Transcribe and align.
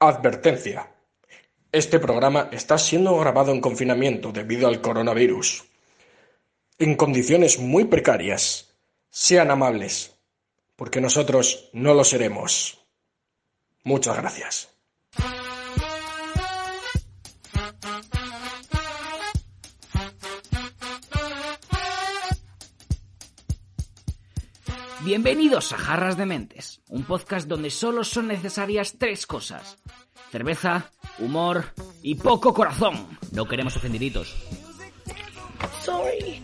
Advertencia. 0.00 0.94
Este 1.72 1.98
programa 1.98 2.50
está 2.52 2.78
siendo 2.78 3.16
grabado 3.16 3.50
en 3.50 3.60
confinamiento 3.60 4.30
debido 4.30 4.68
al 4.68 4.80
coronavirus. 4.80 5.64
En 6.78 6.94
condiciones 6.94 7.58
muy 7.58 7.84
precarias. 7.86 8.76
Sean 9.10 9.50
amables, 9.50 10.14
porque 10.76 11.00
nosotros 11.00 11.68
no 11.72 11.94
lo 11.94 12.04
seremos. 12.04 12.78
Muchas 13.82 14.16
gracias. 14.16 14.77
Bienvenidos 25.04 25.72
a 25.72 25.78
Jarras 25.78 26.16
de 26.16 26.26
Mentes, 26.26 26.82
un 26.88 27.04
podcast 27.04 27.46
donde 27.46 27.70
solo 27.70 28.02
son 28.02 28.26
necesarias 28.26 28.96
tres 28.98 29.26
cosas. 29.26 29.78
Cerveza, 30.32 30.90
humor 31.20 31.66
y 32.02 32.16
poco 32.16 32.52
corazón. 32.52 33.06
No 33.30 33.46
queremos 33.46 33.76
ofendidritos. 33.76 34.34
Sorry. 35.82 36.42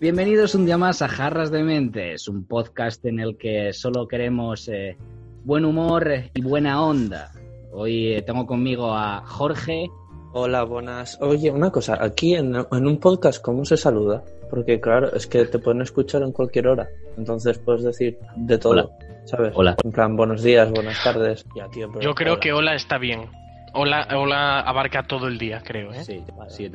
Bienvenidos 0.00 0.56
un 0.56 0.66
día 0.66 0.76
más 0.76 1.02
a 1.02 1.08
Jarras 1.08 1.52
de 1.52 1.62
Mentes, 1.62 2.26
un 2.26 2.44
podcast 2.44 3.04
en 3.04 3.20
el 3.20 3.36
que 3.36 3.72
solo 3.72 4.08
queremos 4.08 4.68
eh, 4.68 4.96
buen 5.44 5.64
humor 5.64 6.08
y 6.34 6.42
buena 6.42 6.82
onda. 6.82 7.30
Hoy 7.72 8.14
eh, 8.14 8.22
tengo 8.22 8.46
conmigo 8.46 8.94
a 8.94 9.22
Jorge. 9.26 9.88
Hola, 10.34 10.62
buenas. 10.64 11.18
Oye, 11.20 11.50
una 11.50 11.70
cosa, 11.70 12.02
aquí 12.02 12.34
en, 12.34 12.54
en 12.54 12.86
un 12.86 12.98
podcast, 12.98 13.42
¿cómo 13.42 13.64
se 13.64 13.76
saluda? 13.76 14.22
Porque 14.48 14.80
claro, 14.80 15.14
es 15.14 15.26
que 15.26 15.44
te 15.44 15.58
pueden 15.58 15.82
escuchar 15.82 16.22
en 16.22 16.32
cualquier 16.32 16.68
hora, 16.68 16.88
entonces 17.16 17.58
puedes 17.58 17.82
decir 17.82 18.18
de 18.36 18.58
todo, 18.58 18.72
Hola. 18.72 18.88
¿sabes? 19.24 19.52
Hola. 19.54 19.76
En 19.84 19.92
plan, 19.92 20.16
buenos 20.16 20.42
días, 20.42 20.70
buenas 20.70 21.02
tardes. 21.02 21.44
Ya, 21.54 21.68
tío, 21.68 21.88
pero 21.88 22.00
Yo 22.00 22.14
creo 22.14 22.32
hola. 22.34 22.40
que 22.40 22.52
hola 22.52 22.74
está 22.74 22.98
bien. 22.98 23.28
Hola, 23.74 24.06
hola 24.14 24.60
abarca 24.60 25.02
todo 25.04 25.28
el 25.28 25.38
día, 25.38 25.62
creo. 25.64 25.92
¿eh? 25.92 26.04
Sí. 26.04 26.22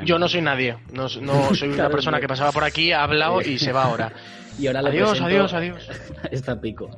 Yo 0.03 0.17
no 0.17 0.27
soy 0.27 0.41
nadie. 0.41 0.77
No, 0.91 1.07
no 1.21 1.53
soy 1.55 1.69
una 1.69 1.89
persona 1.89 2.19
que 2.19 2.27
pasaba 2.27 2.51
por 2.51 2.63
aquí, 2.63 2.91
ha 2.91 3.03
hablado 3.03 3.41
y 3.41 3.59
se 3.59 3.71
va 3.71 3.83
ahora. 3.83 4.11
Y 4.59 4.65
ahora 4.65 4.79
Adiós, 4.79 5.21
adiós, 5.21 5.53
adiós. 5.53 5.87
a 6.23 6.27
Esta 6.31 6.59
pico. 6.59 6.89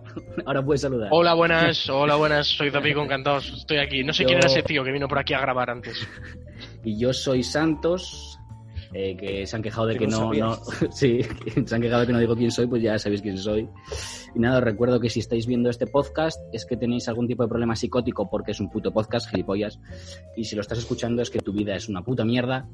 Ahora 0.46 0.64
puedes 0.64 0.80
saludar. 0.80 1.10
Hola, 1.12 1.34
buenas, 1.34 1.90
hola, 1.90 2.16
buenas. 2.16 2.48
Soy 2.48 2.72
Zapico, 2.72 3.04
encantado. 3.04 3.40
Estoy 3.40 3.80
aquí. 3.80 4.02
No 4.02 4.14
sé 4.14 4.24
Yo- 4.24 4.28
quién 4.28 4.38
era 4.40 4.48
ese 4.48 4.64
tío 4.64 4.82
que 4.82 4.94
vino 4.94 5.10
por 5.10 5.20
aquí 5.20 5.34
a 5.34 5.42
grabar 5.42 5.70
antes. 5.70 6.08
Y 6.86 6.98
yo 6.98 7.12
soy 7.12 7.44
Santos, 7.44 8.39
eh, 8.94 9.16
que 9.16 9.46
se 9.46 9.56
han 9.56 9.62
quejado 9.62 9.88
de 9.88 9.98
Que 9.98 10.08
no 10.08 10.34
no, 10.34 10.34
no, 10.34 10.60
sí, 10.92 11.20
que 11.44 11.66
se 11.66 11.76
han 11.76 11.82
quejado 11.82 12.02
de 12.02 12.08
que 12.08 12.14
no 12.14 12.20
digo 12.20 12.36
quién 12.36 12.52
soy, 12.52 12.68
pues 12.68 12.82
ya 12.82 12.98
sabéis 12.98 13.22
quién 13.22 13.38
soy. 13.38 13.70
Y 14.36 14.40
nada, 14.40 14.58
os 14.58 14.64
recuerdo 14.64 15.00
que 15.00 15.10
si 15.10 15.20
estáis 15.20 15.46
viendo 15.48 15.70
este 15.70 15.88
podcast 15.88 16.40
es 16.52 16.66
que 16.66 16.78
tenéis 16.78 17.08
algún 17.08 17.28
tipo 17.28 17.44
de 17.44 17.50
problema 17.50 17.76
psicótico 17.76 18.30
porque 18.30 18.52
es 18.52 18.60
un 18.60 18.70
puto 18.70 18.92
podcast, 18.92 19.30
gilipollas. 19.30 19.80
Y 20.36 20.46
si 20.46 20.56
lo 20.56 20.62
estás 20.62 20.80
escuchando 20.80 21.22
es 21.22 21.30
que 21.30 21.40
tu 21.40 21.54
vida 21.54 21.76
es 21.76 21.88
una 21.90 22.04
puta 22.04 22.26
mierda, 22.26 22.68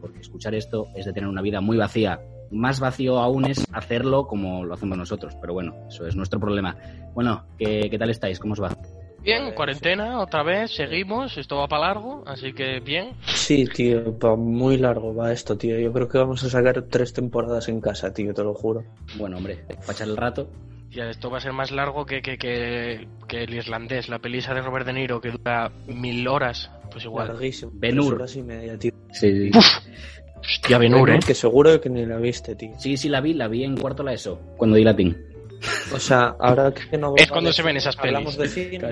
porque 0.00 0.20
escuchar 0.20 0.54
esto 0.54 0.88
es 0.94 1.06
de 1.06 1.12
tener 1.12 1.28
una 1.28 1.42
vida 1.42 1.60
muy 1.60 1.76
vacía. 1.76 2.20
Más 2.50 2.78
vacío 2.78 3.18
aún 3.18 3.46
es 3.46 3.66
hacerlo 3.72 4.26
como 4.26 4.64
lo 4.64 4.74
hacemos 4.74 4.98
nosotros, 4.98 5.34
pero 5.40 5.54
bueno, 5.54 5.74
eso 5.88 6.06
es 6.06 6.14
nuestro 6.14 6.38
problema. 6.38 6.76
Bueno, 7.14 7.46
¿qué, 7.58 7.88
qué 7.90 7.98
tal 7.98 8.10
estáis? 8.10 8.38
¿Cómo 8.38 8.52
os 8.52 8.62
va? 8.62 8.76
Bien, 9.24 9.52
cuarentena, 9.52 10.20
otra 10.20 10.42
vez, 10.42 10.72
seguimos. 10.72 11.38
Esto 11.38 11.56
va 11.56 11.66
para 11.66 11.86
largo, 11.86 12.22
así 12.26 12.52
que 12.52 12.80
bien. 12.80 13.12
Sí, 13.24 13.64
tío, 13.64 14.18
va 14.18 14.36
muy 14.36 14.76
largo 14.76 15.14
va 15.14 15.32
esto, 15.32 15.56
tío. 15.56 15.78
Yo 15.78 15.92
creo 15.94 16.08
que 16.08 16.18
vamos 16.18 16.44
a 16.44 16.50
sacar 16.50 16.82
tres 16.82 17.14
temporadas 17.14 17.68
en 17.68 17.80
casa, 17.80 18.12
tío, 18.12 18.34
te 18.34 18.42
lo 18.42 18.52
juro. 18.52 18.84
Bueno, 19.16 19.38
hombre, 19.38 19.64
para 19.66 19.92
echar 19.92 20.08
el 20.08 20.16
rato. 20.18 20.50
Ya, 20.90 21.08
esto 21.08 21.30
va 21.30 21.38
a 21.38 21.40
ser 21.40 21.54
más 21.54 21.70
largo 21.72 22.04
que, 22.04 22.20
que, 22.20 22.36
que, 22.36 23.08
que 23.26 23.44
el 23.44 23.54
irlandés, 23.54 24.10
la 24.10 24.18
pelisa 24.18 24.52
de 24.52 24.60
Robert 24.60 24.86
De 24.86 24.92
Niro, 24.92 25.20
que 25.22 25.30
dura 25.30 25.72
mil 25.86 26.28
horas. 26.28 26.70
Pues 26.92 27.04
igual. 27.06 27.28
Larguísimo. 27.28 27.72
Ben-Hur. 27.74 28.04
Tres 28.04 28.14
horas 28.14 28.36
y 28.36 28.42
media, 28.42 28.78
tío. 28.78 28.92
Sí, 29.10 29.50
Hostia, 30.38 30.76
Ben-Hur, 30.76 31.10
¿eh? 31.10 31.18
Que 31.26 31.34
seguro 31.34 31.80
que 31.80 31.88
ni 31.88 32.04
la 32.04 32.18
viste, 32.18 32.54
tío. 32.54 32.72
sí, 32.78 32.98
sí 32.98 33.08
la 33.08 33.22
vi, 33.22 33.32
la 33.32 33.48
vi 33.48 33.64
en 33.64 33.76
cuarto 33.76 34.02
la 34.02 34.12
ESO, 34.12 34.38
cuando 34.58 34.76
di 34.76 34.84
latín. 34.84 35.33
O 35.92 35.98
sea, 35.98 36.36
ahora 36.38 36.72
que 36.72 36.98
no 36.98 37.14
Es 37.16 37.30
cuando 37.30 37.52
se 37.52 37.62
ven 37.62 37.76
esas 37.76 37.96
hablamos 37.98 38.36
de 38.36 38.48
pelis. 38.48 38.82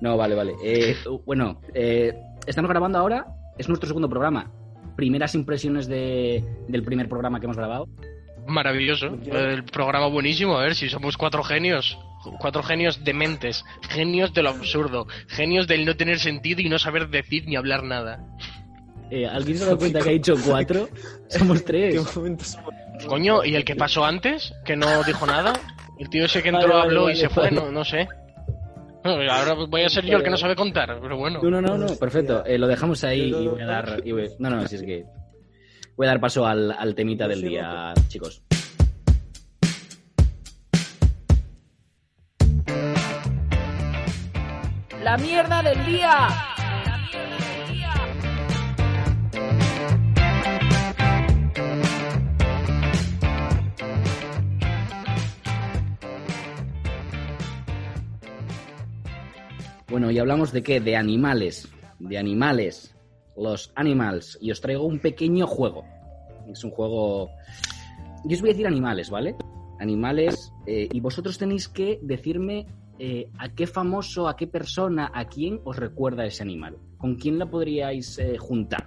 No, 0.00 0.16
vale, 0.16 0.34
vale. 0.34 0.54
Eh, 0.64 0.96
bueno, 1.24 1.60
eh, 1.74 2.14
estamos 2.46 2.70
grabando 2.70 2.98
ahora, 2.98 3.26
es 3.58 3.68
nuestro 3.68 3.86
segundo 3.86 4.08
programa. 4.08 4.50
Primeras 4.96 5.34
impresiones 5.34 5.86
de, 5.86 6.44
del 6.68 6.82
primer 6.82 7.08
programa 7.08 7.40
que 7.40 7.46
hemos 7.46 7.56
grabado. 7.56 7.88
Maravilloso. 8.46 9.18
El 9.30 9.64
programa 9.64 10.08
buenísimo. 10.08 10.56
A 10.58 10.62
ver 10.62 10.74
si 10.74 10.88
somos 10.88 11.16
cuatro 11.16 11.42
genios. 11.42 11.98
Cuatro 12.38 12.62
genios 12.62 13.02
dementes. 13.04 13.64
Genios 13.88 14.34
de 14.34 14.42
lo 14.42 14.50
absurdo. 14.50 15.06
Genios 15.28 15.66
del 15.66 15.86
no 15.86 15.96
tener 15.96 16.18
sentido 16.18 16.60
y 16.60 16.68
no 16.68 16.78
saber 16.78 17.08
decir 17.08 17.44
ni 17.46 17.56
hablar 17.56 17.82
nada. 17.84 18.26
Eh, 19.10 19.26
¿Alguien 19.26 19.56
se 19.56 19.64
ha 19.64 19.66
dado 19.66 19.78
cuenta 19.78 20.00
que 20.00 20.08
ha 20.08 20.12
dicho 20.12 20.34
cuatro? 20.44 20.88
Somos 21.28 21.64
tres. 21.64 21.94
¿Qué 21.94 22.18
momento 22.20 22.44
somos? 22.44 22.74
Coño, 23.06 23.44
¿y 23.44 23.54
el 23.54 23.64
que 23.64 23.74
pasó 23.74 24.04
antes? 24.04 24.52
Que 24.64 24.76
no 24.76 25.02
dijo 25.04 25.26
nada. 25.26 25.52
El 26.00 26.08
tío 26.08 26.24
ese 26.24 26.42
que 26.42 26.48
entró, 26.48 26.66
vale, 26.68 26.82
habló 26.82 27.02
vale, 27.02 27.12
y 27.14 27.16
se 27.16 27.28
fue. 27.28 27.44
vale. 27.44 27.56
No, 27.56 27.70
no 27.70 27.84
sé. 27.84 28.08
Bueno, 29.04 29.30
ahora 29.32 29.52
voy 29.54 29.82
a 29.82 29.88
ser 29.90 30.04
yo 30.06 30.16
el 30.16 30.22
que 30.22 30.30
no 30.30 30.36
sabe 30.38 30.56
contar, 30.56 30.98
pero 31.00 31.16
bueno. 31.18 31.40
No, 31.42 31.50
no, 31.50 31.60
no, 31.60 31.76
no, 31.76 31.94
perfecto. 31.96 32.42
Eh, 32.46 32.56
lo 32.58 32.66
dejamos 32.66 33.04
ahí 33.04 33.28
y 33.34 33.46
voy 33.48 33.60
a 33.60 33.66
dar... 33.66 34.00
y 34.04 34.12
voy- 34.12 34.30
no, 34.38 34.48
no, 34.48 34.66
si 34.66 34.76
es 34.76 34.82
que... 34.82 35.04
Voy 35.96 36.06
a 36.06 36.10
dar 36.10 36.20
paso 36.20 36.46
al, 36.46 36.72
al 36.72 36.94
temita 36.94 37.28
del 37.28 37.42
día, 37.42 37.92
chicos. 38.08 38.42
¡La 45.02 45.16
mierda 45.16 45.62
del 45.62 45.84
día! 45.86 46.28
Bueno, 60.00 60.12
y 60.12 60.18
hablamos 60.18 60.50
de 60.50 60.62
qué? 60.62 60.80
De 60.80 60.96
animales. 60.96 61.68
De 61.98 62.16
animales. 62.16 62.96
Los 63.36 63.70
animals. 63.74 64.38
Y 64.40 64.50
os 64.50 64.58
traigo 64.62 64.86
un 64.86 64.98
pequeño 64.98 65.46
juego. 65.46 65.84
Es 66.50 66.64
un 66.64 66.70
juego. 66.70 67.28
Yo 68.24 68.34
os 68.34 68.40
voy 68.40 68.48
a 68.48 68.52
decir 68.54 68.66
animales, 68.66 69.10
¿vale? 69.10 69.36
Animales. 69.78 70.54
eh, 70.66 70.88
y 70.90 71.00
vosotros 71.00 71.36
tenéis 71.36 71.68
que 71.68 71.98
decirme 72.00 72.64
eh, 72.98 73.28
a 73.36 73.50
qué 73.50 73.66
famoso, 73.66 74.26
a 74.26 74.36
qué 74.36 74.46
persona, 74.46 75.10
a 75.12 75.26
quién 75.26 75.60
os 75.64 75.76
recuerda 75.76 76.24
ese 76.24 76.44
animal. 76.44 76.78
¿Con 76.96 77.16
quién 77.16 77.38
la 77.38 77.50
podríais 77.50 78.18
eh, 78.20 78.38
juntar? 78.38 78.86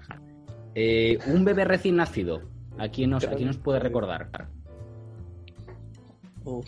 Eh, 0.74 1.19
un 1.27 1.45
bebé 1.45 1.63
recién 1.63 1.98
nacido. 1.98 2.42
¿A 2.80 2.89
quién, 2.89 3.13
os, 3.13 3.24
¿A 3.27 3.36
quién 3.36 3.50
os 3.50 3.57
puede 3.59 3.77
recordar? 3.77 4.31
Uf. 6.44 6.66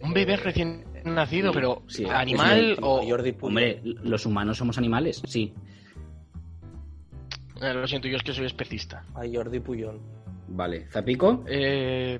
Un 0.00 0.14
bebé 0.14 0.36
recién 0.36 0.84
nacido, 1.14 1.50
Sí, 1.52 1.54
pero 1.54 1.82
sí, 1.86 2.04
animal 2.04 2.76
o... 2.82 3.02
Jordi 3.06 3.32
Puyol. 3.32 3.48
Hombre, 3.50 3.80
los 3.84 4.26
humanos 4.26 4.58
somos 4.58 4.76
animales, 4.78 5.22
sí. 5.26 5.52
Eh, 7.62 7.72
lo 7.72 7.86
siento, 7.86 8.08
yo 8.08 8.16
es 8.16 8.22
que 8.22 8.32
soy 8.32 8.46
especista. 8.46 9.04
A 9.14 9.22
Jordi 9.32 9.60
Puyol. 9.60 10.00
Vale. 10.48 10.86
¿Zapico? 10.90 11.44
Eh, 11.48 12.18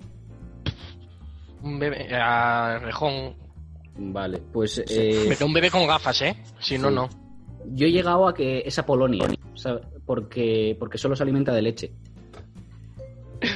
un 1.63 1.79
bebé... 1.79 2.09
A 2.15 2.79
Rejón. 2.79 3.35
Vale, 3.99 4.39
pues 4.53 4.83
eh, 4.89 5.25
Pero 5.29 5.47
un 5.47 5.53
bebé 5.55 5.71
con 5.71 5.87
gafas, 5.87 6.21
¿eh? 6.23 6.37
Si 6.59 6.77
no, 6.79 6.89
Sí. 6.89 6.95
no. 6.95 7.09
yo 7.73 7.87
he 7.87 7.93
llegado 7.93 8.29
a 8.29 8.35
que 8.35 8.63
es 8.67 8.79
a 8.79 8.85
Polonia, 8.85 9.27
o 9.55 9.57
sea, 9.57 9.81
porque, 10.05 10.77
porque 10.79 10.99
solo 10.99 11.17
se 11.17 11.23
alimenta 11.23 11.53
de 11.55 11.63
leche. 11.63 11.93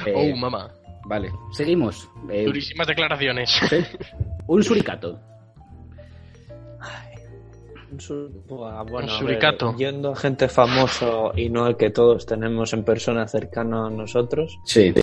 Eh, 0.05 0.13
Oh, 0.15 0.35
mamá. 0.35 0.71
vale, 1.05 1.31
seguimos. 1.51 2.07
Eh, 2.29 2.45
Durísimas 2.45 2.85
declaraciones. 2.87 3.59
un 4.55 4.63
suricato. 4.63 5.19
Un 7.91 7.99
sur- 7.99 8.29
Buah, 8.47 8.83
bueno, 8.83 8.99
Un 8.99 9.05
ver, 9.07 9.09
suricato. 9.19 9.75
yendo 9.77 10.11
a 10.11 10.15
gente 10.15 10.47
famoso 10.47 11.33
y 11.35 11.49
no 11.49 11.67
el 11.67 11.75
que 11.75 11.89
todos 11.89 12.25
tenemos 12.25 12.71
en 12.73 12.83
persona 12.85 13.27
cercano 13.27 13.85
a 13.85 13.89
nosotros. 13.89 14.57
Sí. 14.63 14.93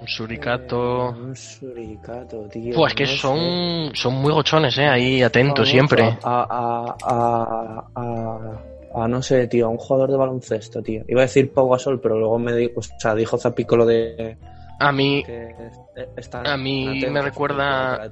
Un 0.00 0.08
suricato. 0.08 1.10
Eh, 1.10 1.20
Un 1.20 1.36
suricato, 1.36 2.48
tío. 2.50 2.74
Pues 2.74 2.94
que 2.94 3.04
no 3.04 3.10
sé. 3.10 3.16
son, 3.18 3.90
son 3.94 4.14
muy 4.14 4.32
gochones, 4.32 4.76
¿eh? 4.78 4.86
Ahí 4.88 5.22
atentos 5.22 5.68
siempre. 5.68 6.16
A, 6.22 6.46
a, 6.48 6.96
a, 7.04 7.86
a- 7.94 9.04
a, 9.04 9.08
no 9.08 9.22
sé, 9.22 9.46
tío, 9.46 9.66
a 9.66 9.68
un 9.70 9.78
jugador 9.78 10.10
de 10.10 10.16
baloncesto, 10.18 10.82
tío. 10.82 11.02
Iba 11.08 11.20
a 11.20 11.24
decir 11.24 11.52
Pau 11.52 11.68
Gasol, 11.70 11.98
pero 12.00 12.18
luego 12.18 12.38
me 12.38 12.54
dijo, 12.54 12.80
o 12.80 12.82
sea, 12.82 13.14
dijo 13.14 13.38
Zapico 13.38 13.74
lo 13.76 13.86
de 13.86 14.36
A 14.84 14.90
mí, 14.92 15.22
A 15.26 16.50
atentos, 16.50 17.10
me 17.12 17.22
recuerda- 17.22 18.02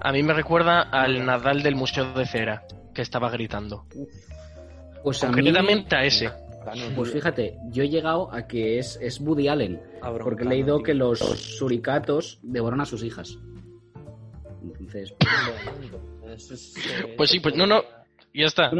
a 0.00 0.12
mí 0.12 0.22
me 0.22 0.32
recuerda 0.32 0.82
al 0.82 1.26
Nadal 1.26 1.62
del 1.62 1.74
Museo 1.76 2.12
de 2.14 2.24
Cera, 2.26 2.64
que 2.94 3.02
estaba 3.02 3.28
gritando. 3.30 3.84
Pues 5.02 5.22
a 5.22 5.28
mí, 5.28 5.34
Concretamente 5.34 5.96
a 5.96 6.04
ese. 6.04 6.30
Cano, 6.64 6.82
pues 6.96 7.12
fíjate, 7.12 7.58
yo 7.70 7.82
he 7.82 7.88
llegado 7.88 8.32
a 8.32 8.46
que 8.46 8.78
es, 8.78 8.98
es 9.00 9.20
Woody 9.20 9.48
Allen, 9.48 9.80
Cabrón, 10.02 10.24
porque 10.24 10.44
he 10.44 10.46
leído 10.46 10.76
tío. 10.76 10.84
que 10.84 10.94
los 10.94 11.18
suricatos 11.18 12.38
devoran 12.42 12.80
a 12.80 12.84
sus 12.86 13.02
hijas. 13.04 13.38
Entonces, 14.62 15.14
eh, 16.24 17.14
Pues 17.16 17.30
sí, 17.30 17.40
pues 17.40 17.54
no, 17.54 17.66
no. 17.66 17.82
Ya 18.34 18.46
está. 18.46 18.70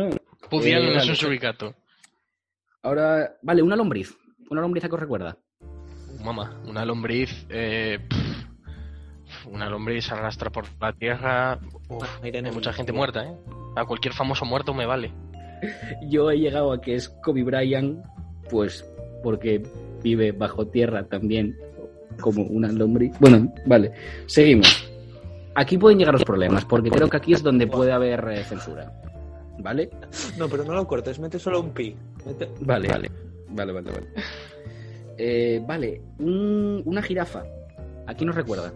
Pudian 0.50 0.82
Eh, 0.82 0.92
no 0.94 0.98
es 1.00 1.08
un 1.08 1.16
suricato. 1.16 1.74
ahora, 2.82 3.36
vale, 3.42 3.62
una 3.62 3.76
lombriz. 3.76 4.16
Una 4.50 4.60
lombriz 4.62 4.84
a 4.84 4.88
que 4.88 4.94
os 4.94 5.00
recuerda. 5.00 5.36
Mamá, 6.22 6.60
una 6.66 6.84
lombriz. 6.84 7.46
eh, 7.48 7.98
pff, 8.08 9.46
una 9.52 9.68
lombriz 9.68 10.06
se 10.06 10.14
arrastra 10.14 10.50
por 10.50 10.64
la 10.80 10.92
tierra. 10.92 11.58
Uf, 11.88 12.04
hay 12.22 12.42
mucha 12.52 12.72
gente 12.72 12.92
muerta, 12.92 13.24
¿eh? 13.24 13.34
A 13.76 13.84
cualquier 13.84 14.14
famoso 14.14 14.44
muerto 14.44 14.74
me 14.74 14.86
vale. 14.86 15.12
Yo 16.08 16.30
he 16.30 16.38
llegado 16.38 16.72
a 16.72 16.80
que 16.80 16.94
es 16.94 17.08
Kobe 17.08 17.42
Bryant, 17.44 18.04
pues 18.50 18.84
porque 19.22 19.62
vive 20.02 20.32
bajo 20.32 20.66
tierra 20.66 21.04
también, 21.04 21.56
como 22.20 22.42
una 22.44 22.68
lombriz. 22.70 23.12
Bueno, 23.20 23.52
vale, 23.66 23.92
seguimos. 24.26 24.84
Aquí 25.54 25.76
pueden 25.76 25.98
llegar 25.98 26.14
los 26.14 26.24
problemas, 26.24 26.64
porque 26.64 26.88
creo 26.90 27.08
que 27.08 27.16
aquí 27.16 27.32
es 27.32 27.42
donde 27.42 27.66
puede 27.66 27.90
haber 27.92 28.28
eh, 28.28 28.44
censura. 28.44 28.92
¿Vale? 29.60 29.90
No, 30.36 30.48
pero 30.48 30.62
no 30.64 30.72
lo 30.72 30.86
cortes, 30.86 31.18
mete 31.18 31.36
solo 31.40 31.60
un 31.60 31.70
pi. 31.70 31.96
Mete- 32.24 32.48
Vale, 32.60 32.88
vale. 32.88 33.10
Vale, 33.48 33.72
vale, 33.72 33.90
vale. 33.90 34.06
Eh, 35.18 35.60
vale, 35.66 36.00
un- 36.20 36.82
una 36.86 37.02
jirafa. 37.02 37.44
Aquí 38.06 38.24
nos 38.24 38.34
recuerda. 38.36 38.72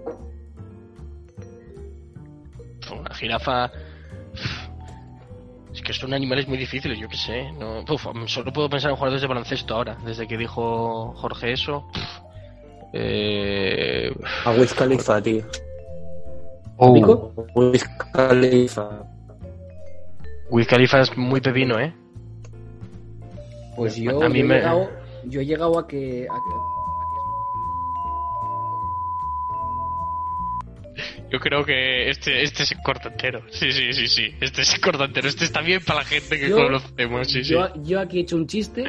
Una 2.91 3.15
jirafa. 3.15 3.71
Es 5.73 5.81
que 5.81 5.93
son 5.95 6.13
animales 6.13 6.47
muy 6.47 6.59
difíciles, 6.59 6.99
yo 6.99 7.09
qué 7.09 7.17
sé. 7.17 7.53
No, 7.53 7.81
Uf, 7.89 8.07
solo 8.27 8.53
puedo 8.53 8.69
pensar 8.69 8.91
en 8.91 8.97
jugadores 8.97 9.23
de 9.23 9.29
baloncesto 9.29 9.75
ahora, 9.75 9.97
desde 10.05 10.27
que 10.29 10.37
dijo 10.37 11.13
Jorge 11.15 11.53
eso. 11.53 11.87
Eh, 12.93 14.13
A 14.45 14.51
Wiz 14.51 14.75
Khalifa, 14.75 15.23
tío. 15.23 15.43
Oh. 16.77 16.93
¿Pico? 16.93 17.33
Wiz 17.55 17.85
Khalifa. 18.13 19.07
Wiz 20.51 20.67
Khalifa 20.67 21.01
es 21.01 21.17
muy 21.17 21.41
pepino, 21.41 21.81
¿eh? 21.81 21.95
Pues 23.77 23.97
yo, 23.97 24.23
A 24.23 24.29
mí 24.29 24.41
yo 24.41 24.45
he, 24.45 24.49
me- 24.49 24.55
llegado, 24.57 24.91
yo 25.27 25.41
he 25.41 25.47
llegado 25.47 25.79
a 25.79 25.87
que. 25.87 26.27
a 26.31 26.35
que- 26.35 26.73
Yo 31.31 31.41
creo 31.41 31.65
que 31.65 32.11
este, 32.11 32.43
este 32.43 32.67
se 32.67 32.77
corta 32.83 33.09
entero. 33.09 33.41
Sí, 33.51 33.73
sí, 33.73 33.93
sí, 33.95 34.07
sí. 34.07 34.35
Este 34.41 34.65
se 34.65 34.79
corta 34.81 35.05
entero. 35.07 35.29
Este 35.29 35.45
está 35.45 35.63
bien 35.63 35.81
para 35.85 36.01
la 36.01 36.05
gente 36.05 36.39
que 36.39 36.51
Yo- 36.51 36.57
conocemos, 36.57 37.27
sí, 37.29 37.43
sí. 37.43 37.53
yo, 37.55 37.69
yo 37.83 38.01
aquí 38.01 38.19
he 38.19 38.23
hecho 38.23 38.37
un 38.37 38.47
chiste. 38.47 38.85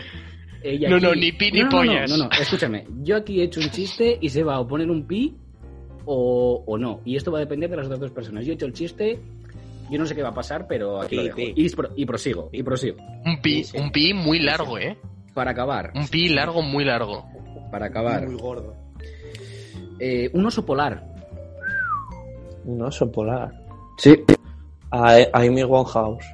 y 0.63 0.79
No, 0.87 0.95
aquí- 0.97 1.05
no, 1.05 1.15
ni 1.15 1.31
pi 1.31 1.51
ni 1.51 1.59
no, 1.61 1.65
no, 1.69 1.71
no, 1.71 1.77
pollas. 1.91 2.09
No, 2.09 2.17
no, 2.17 2.29
escúchame. 2.31 2.85
Yo 3.03 3.15
aquí 3.17 3.39
he 3.39 3.45
hecho 3.45 3.61
un 3.61 3.69
chiste 3.69 4.17
y 4.21 4.29
se 4.29 4.43
va 4.43 4.57
a 4.57 4.67
poner 4.67 4.89
un 4.89 5.07
pi 5.07 5.35
o, 6.05 6.63
o 6.65 6.77
no. 6.77 6.99
Y 7.05 7.15
esto 7.15 7.31
va 7.31 7.37
a 7.37 7.41
depender 7.41 7.69
de 7.69 7.77
las 7.77 7.85
otras 7.85 7.99
dos 8.01 8.11
personas. 8.11 8.45
Yo 8.45 8.51
he 8.51 8.55
hecho 8.55 8.65
el 8.65 8.73
chiste, 8.73 9.19
yo 9.89 9.97
no 9.99 10.05
sé 10.05 10.13
qué 10.15 10.21
va 10.23 10.29
a 10.29 10.33
pasar, 10.33 10.65
pero 10.67 11.01
aquí 11.01 11.15
lo 11.15 11.21
Pi, 11.21 11.27
dejo. 11.27 11.35
pi. 11.37 11.53
Y, 11.55 11.69
pro- 11.69 11.91
y 11.95 12.05
prosigo, 12.05 12.49
y 12.51 12.63
prosigo. 12.63 12.97
Un 13.25 13.41
pi, 13.41 13.65
un 13.75 13.91
pi 13.91 14.13
muy 14.13 14.39
largo, 14.39 14.77
¿eh? 14.77 14.97
Para 15.33 15.51
acabar, 15.51 15.91
Un 15.95 16.07
pi 16.07 16.29
largo, 16.29 16.61
muy 16.61 16.85
largo. 16.85 17.25
para 17.71 17.87
acabar. 17.87 18.25
Muy 18.27 18.35
gordo. 18.39 18.75
Eh, 19.99 20.29
un 20.33 20.45
oso 20.45 20.65
polar. 20.65 21.03
Un 22.65 22.81
oso 22.81 23.11
polar. 23.11 23.51
Sí. 23.97 24.15
A 24.91 25.15
Amy 25.33 25.63
Winehouse. 25.63 26.25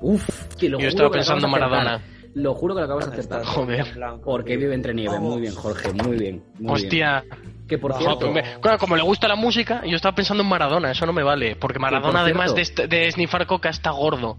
Uf, 0.00 0.54
que 0.56 0.68
lo 0.68 0.78
Yo 0.78 0.84
juro 0.84 0.88
estaba 0.88 1.10
pensando 1.10 1.48
Maradona. 1.48 2.00
Lo 2.34 2.54
juro 2.54 2.74
que 2.74 2.80
lo 2.80 2.84
acabas 2.86 3.06
de 3.06 3.12
acertar. 3.12 3.44
Joder. 3.44 3.86
Porque 4.24 4.56
vive 4.56 4.74
entre 4.74 4.92
nieve. 4.94 5.18
Muy 5.18 5.40
bien, 5.40 5.54
Jorge, 5.54 5.92
muy 5.92 6.16
bien. 6.16 6.42
Muy 6.58 6.60
bien. 6.60 6.70
Hostia. 6.70 7.24
Que 7.68 7.78
por 7.78 7.92
Ojo, 7.92 8.00
cierto, 8.00 8.28
Joder, 8.28 8.44
me- 8.44 8.60
claro, 8.60 8.78
como 8.78 8.94
le 8.96 9.02
gusta 9.02 9.26
la 9.26 9.36
música, 9.36 9.82
yo 9.86 9.96
estaba 9.96 10.14
pensando 10.14 10.42
en 10.42 10.48
Maradona, 10.50 10.90
eso 10.90 11.06
no 11.06 11.12
me 11.14 11.22
vale. 11.22 11.56
Porque 11.56 11.78
Maradona, 11.78 12.10
por 12.12 12.20
además 12.20 12.54
de, 12.54 12.64
cierto- 12.64 12.82
est- 12.82 12.90
de 12.90 13.10
snifar 13.10 13.46
coca, 13.46 13.70
está 13.70 13.90
gordo. 13.90 14.36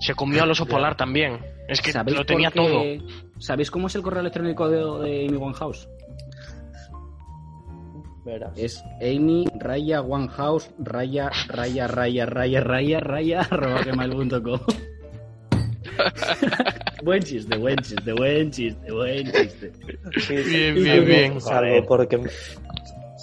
Se 0.00 0.14
comió 0.14 0.42
al 0.42 0.50
oso 0.50 0.66
polar 0.66 0.96
también. 0.96 1.38
Es 1.68 1.80
que 1.80 1.92
¿sabéis 1.92 2.16
lo 2.16 2.24
tenía 2.24 2.50
todo. 2.50 2.82
¿Sabéis 3.38 3.70
cómo 3.70 3.88
es 3.88 3.94
el 3.94 4.02
correo 4.02 4.20
electrónico 4.20 4.68
de, 4.68 4.78
de 5.08 5.26
Amy 5.26 5.36
Winehouse? 5.36 5.88
Verás. 8.24 8.58
Es 8.58 8.82
Amy 9.00 9.46
raya 9.58 10.02
Winehouse 10.02 10.70
raya 10.78 11.30
raya 11.48 11.86
raya 11.86 12.26
raya 12.26 12.60
raya 12.60 13.00
raya 13.00 13.40
arroba 13.42 13.82
gmail.com. 13.82 14.60
buen 17.04 17.22
chiste, 17.22 17.56
buen 17.56 17.78
chiste, 17.78 18.12
buen 18.12 18.50
chiste, 18.50 18.92
buen 18.92 19.32
chiste. 19.32 19.72
Sí, 20.18 20.36
sí. 20.42 20.50
Bien, 20.50 20.74
bien, 20.74 21.04
bien. 21.04 21.40
Salvo 21.40 21.86
porque, 21.86 22.20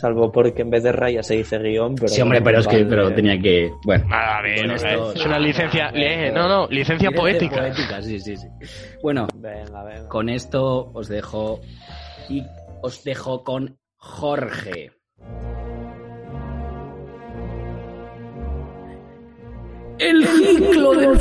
salvo 0.04 0.32
porque 0.34 0.64
en 0.64 0.70
vez 0.70 0.84
de 0.84 0.92
raya 0.92 1.24
se 1.24 1.36
dice 1.36 1.58
guion, 1.60 1.96
pero... 1.96 2.10
sí, 2.10 2.20
hombre, 2.22 2.42
pero 2.42 2.60
es 2.60 2.68
que 2.68 2.76
vale. 2.84 2.90
pero 2.90 3.14
tenía 3.14 3.40
que. 3.40 3.72
Bueno. 3.86 4.06
A 4.12 4.42
ver, 4.42 4.60
a 4.60 4.68
ver, 4.68 4.76
esto- 4.76 5.14
es 5.14 5.26
una 5.26 5.40
licencia. 5.40 5.92
le- 5.92 6.30
no, 6.32 6.48
no, 6.50 6.68
licencia 6.68 7.10
poética. 7.12 7.62
poética, 7.62 8.02
sí, 8.02 8.20
sí, 8.20 8.36
sí. 8.36 8.48
Bueno, 9.02 9.28
Venga, 9.36 9.84
venga. 9.86 10.10
con 10.10 10.28
esto 10.28 10.92
os 10.94 11.08
dejo. 11.08 11.62
Y 12.30 12.44
os 12.82 13.02
dejo 13.06 13.44
con 13.44 13.78
Jorge. 13.96 14.92
El 20.00 20.26
ciclo 20.26 20.92
del 20.96 21.18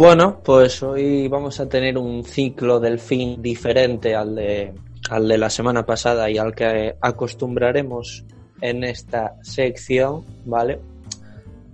Bueno, 0.00 0.38
pues 0.44 0.80
hoy 0.84 1.26
vamos 1.26 1.58
a 1.58 1.68
tener 1.68 1.98
un 1.98 2.22
ciclo 2.22 2.78
del 2.78 3.00
fin 3.00 3.42
diferente 3.42 4.14
al 4.14 4.36
de, 4.36 4.72
al 5.10 5.26
de 5.26 5.36
la 5.36 5.50
semana 5.50 5.84
pasada 5.84 6.30
y 6.30 6.38
al 6.38 6.54
que 6.54 6.94
acostumbraremos 7.00 8.24
en 8.60 8.84
esta 8.84 9.34
sección, 9.42 10.22
¿vale? 10.44 10.78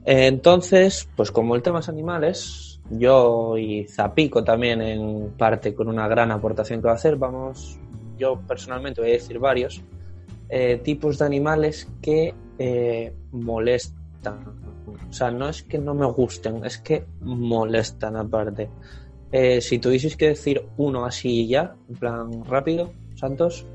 Entonces, 0.06 1.06
pues 1.14 1.30
como 1.30 1.54
el 1.54 1.60
tema 1.60 1.80
es 1.80 1.90
animales, 1.90 2.80
yo 2.88 3.58
y 3.58 3.84
Zapico 3.84 4.42
también 4.42 4.80
en 4.80 5.34
parte 5.36 5.74
con 5.74 5.88
una 5.88 6.08
gran 6.08 6.30
aportación 6.30 6.80
que 6.80 6.86
va 6.86 6.92
a 6.92 6.96
hacer, 6.96 7.16
vamos, 7.16 7.78
yo 8.16 8.40
personalmente 8.48 9.02
voy 9.02 9.10
a 9.10 9.12
decir 9.12 9.38
varios 9.38 9.82
eh, 10.48 10.80
tipos 10.82 11.18
de 11.18 11.26
animales 11.26 11.86
que 12.00 12.32
eh, 12.58 13.12
molestan. 13.32 14.63
O 14.86 15.12
sea, 15.12 15.30
no 15.30 15.48
es 15.48 15.62
que 15.62 15.78
no 15.78 15.94
me 15.94 16.06
gusten, 16.06 16.64
es 16.64 16.78
que 16.78 17.06
molestan 17.20 18.16
aparte. 18.16 18.68
Eh, 19.32 19.60
si 19.60 19.78
tuvieseis 19.78 20.16
que 20.16 20.28
decir 20.28 20.64
uno 20.76 21.04
así 21.04 21.42
y 21.42 21.48
ya, 21.48 21.74
en 21.88 21.94
plan 21.96 22.44
rápido, 22.44 22.92
Santos, 23.16 23.66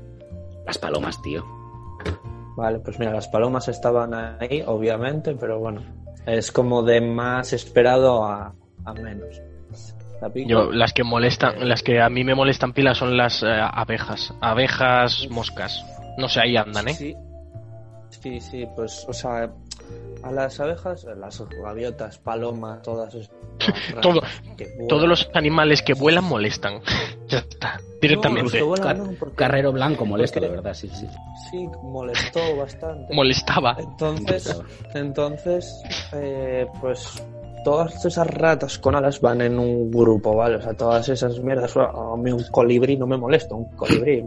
Las 0.66 0.78
palomas, 0.78 1.20
tío. 1.22 1.44
vale, 2.56 2.78
pues 2.78 2.98
mira, 2.98 3.12
las 3.12 3.28
palomas 3.28 3.68
estaban 3.68 4.14
ahí, 4.14 4.62
obviamente, 4.66 5.34
pero 5.34 5.58
bueno, 5.58 5.82
es 6.26 6.52
como 6.52 6.82
de 6.82 7.00
más 7.00 7.52
esperado 7.52 8.24
a, 8.24 8.54
a 8.84 8.92
menos. 8.94 9.40
Zapico. 10.20 10.48
Yo, 10.48 10.70
las 10.70 10.92
que 10.92 11.02
molestan, 11.02 11.66
las 11.68 11.82
que 11.82 12.00
a 12.00 12.08
mí 12.10 12.24
me 12.24 12.34
molestan 12.34 12.72
pilas 12.74 12.98
son 12.98 13.16
las 13.16 13.42
eh, 13.42 13.46
abejas. 13.48 14.32
Abejas, 14.40 15.26
moscas. 15.30 15.84
No 16.18 16.28
sé, 16.28 16.40
ahí 16.40 16.56
andan, 16.56 16.88
¿eh? 16.88 16.94
Sí, 16.94 17.14
sí, 18.10 18.40
sí, 18.40 18.66
pues, 18.76 19.06
o 19.08 19.12
sea, 19.14 19.50
a 20.22 20.30
las 20.30 20.60
abejas, 20.60 21.04
las 21.18 21.42
gaviotas, 21.62 22.18
palomas, 22.18 22.82
todas 22.82 23.14
Todo- 24.02 24.20
vuelan. 24.20 24.88
Todos 24.88 25.08
los 25.08 25.30
animales 25.34 25.82
que 25.82 25.94
vuelan 25.94 26.24
molestan. 26.24 26.80
ya 27.28 27.38
está, 27.38 27.80
directamente. 28.00 28.60
vuelan 28.62 28.98
no, 28.98 29.12
porque- 29.18 29.36
Carrero 29.36 29.72
blanco 29.72 30.04
molesta, 30.04 30.40
de 30.40 30.48
verdad, 30.48 30.74
sí, 30.74 30.88
sí. 30.88 31.06
Sí, 31.50 31.68
molestó 31.82 32.40
bastante. 32.56 33.14
Molestaba. 33.14 33.76
Entonces, 33.78 34.60
entonces 34.94 35.82
eh, 36.12 36.66
pues 36.80 37.22
todas 37.64 38.04
esas 38.04 38.26
ratas 38.26 38.78
con 38.78 38.94
alas 38.94 39.20
van 39.20 39.40
en 39.42 39.58
un 39.58 39.90
grupo, 39.90 40.34
¿vale? 40.34 40.56
O 40.56 40.62
sea, 40.62 40.72
todas 40.74 41.08
esas 41.08 41.38
mierdas. 41.40 41.76
A 41.76 42.16
mí 42.16 42.30
un 42.32 42.42
colibrí 42.50 42.96
no 42.96 43.06
me 43.06 43.16
molesta, 43.16 43.54
un 43.54 43.70
colibrí. 43.76 44.24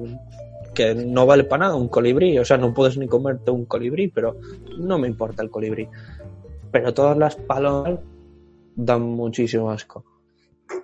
Que 0.74 0.96
no 0.96 1.26
vale 1.26 1.44
para 1.44 1.66
nada 1.66 1.76
un 1.76 1.88
colibrí. 1.88 2.38
O 2.40 2.46
sea, 2.46 2.58
no 2.58 2.74
puedes 2.74 2.98
ni 2.98 3.08
comerte 3.08 3.52
un 3.52 3.66
colibrí, 3.66 4.08
pero 4.08 4.38
no 4.78 4.98
me 4.98 5.08
importa 5.08 5.44
el 5.44 5.50
colibrí. 5.50 5.88
Pero 6.72 6.94
todas 6.94 7.18
las 7.18 7.36
palomas 7.36 8.00
dan 8.76 9.02
muchísimo 9.04 9.70
asco. 9.70 10.04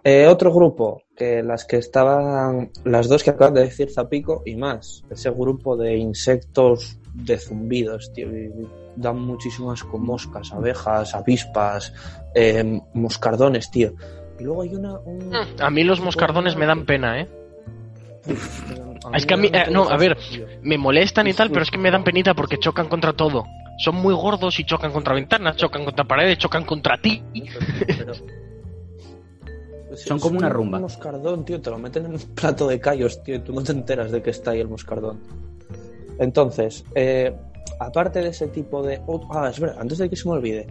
Eh, 0.04 0.28
otro 0.28 0.54
grupo, 0.54 1.02
que 1.16 1.42
las 1.42 1.66
que 1.66 1.78
estaban, 1.78 2.70
las 2.86 3.10
dos 3.10 3.24
que 3.24 3.32
acaban 3.32 3.56
de 3.56 3.62
decir 3.62 3.90
Zapico 3.92 4.44
y 4.46 4.56
más, 4.56 5.04
ese 5.10 5.32
grupo 5.32 5.76
de 5.76 5.98
insectos 5.98 7.00
de 7.16 7.38
zumbidos, 7.40 8.14
tío, 8.14 8.28
y 8.32 8.52
dan 8.96 9.20
muchísimo 9.20 9.72
asco, 9.72 9.98
moscas, 9.98 10.54
abejas, 10.54 11.16
avispas, 11.16 11.92
eh, 12.36 12.80
moscardones, 12.94 13.72
tío. 13.72 13.94
Y 14.40 14.44
luego 14.44 14.62
hay 14.62 14.76
una... 14.76 15.00
un- 15.00 15.32
A 15.60 15.70
mí 15.72 15.84
los 15.84 16.00
moscardones 16.02 16.56
me 16.56 16.66
dan 16.68 16.86
pena, 16.86 17.22
¿eh? 17.22 17.28
A 19.06 19.18
Es 19.18 19.26
que 19.26 19.34
a 19.34 19.38
mí- 19.38 19.50
eh, 19.52 19.66
no, 19.72 19.90
a 19.90 19.98
ver. 19.98 20.18
Me 20.62 20.78
molestan 20.78 21.28
y 21.28 21.34
tal, 21.34 21.50
pero 21.50 21.62
es 21.64 21.72
que 21.72 21.78
me 21.78 21.92
dan 21.92 22.04
penita 22.04 22.34
porque 22.34 22.58
chocan 22.58 22.88
contra 22.88 23.14
todo. 23.14 23.46
Son 23.78 23.96
muy 23.96 24.14
gordos 24.14 24.60
y 24.60 24.66
chocan 24.66 24.92
contra 24.92 25.14
ventanas, 25.14 25.56
chocan 25.56 25.86
contra 25.86 26.04
paredes, 26.06 26.38
chocan 26.38 26.66
contra 26.66 26.98
ti. 27.02 27.24
Pero- 27.98 28.14
Son 29.96 30.18
es 30.18 30.24
como 30.24 30.38
una 30.38 30.48
un 30.48 30.54
rumba. 30.54 30.80
moscardón, 30.80 31.44
tío, 31.46 31.60
te 31.62 31.70
lo 31.72 31.78
meten 31.80 32.06
en 32.06 32.14
un 32.14 32.20
plato 32.36 32.68
de 32.68 32.80
callos, 32.80 33.24
tío, 33.24 33.36
y 33.36 33.40
tú 33.40 33.54
no 33.54 33.64
te 33.64 33.72
enteras 33.72 34.12
de 34.12 34.22
que 34.22 34.30
está 34.30 34.52
ahí 34.52 34.60
el 34.60 34.68
moscardón. 34.68 35.20
Entonces, 36.20 36.86
eh, 36.94 37.34
aparte 37.80 38.22
de 38.22 38.30
ese 38.30 38.48
tipo 38.50 38.84
de... 38.84 39.02
oh, 39.08 39.28
ah, 39.32 39.50
es 39.50 39.60
verdad, 39.60 39.78
antes 39.80 39.98
de 39.98 40.10
que 40.10 40.16
se 40.16 40.28
me 40.28 40.36
olvide, 40.36 40.68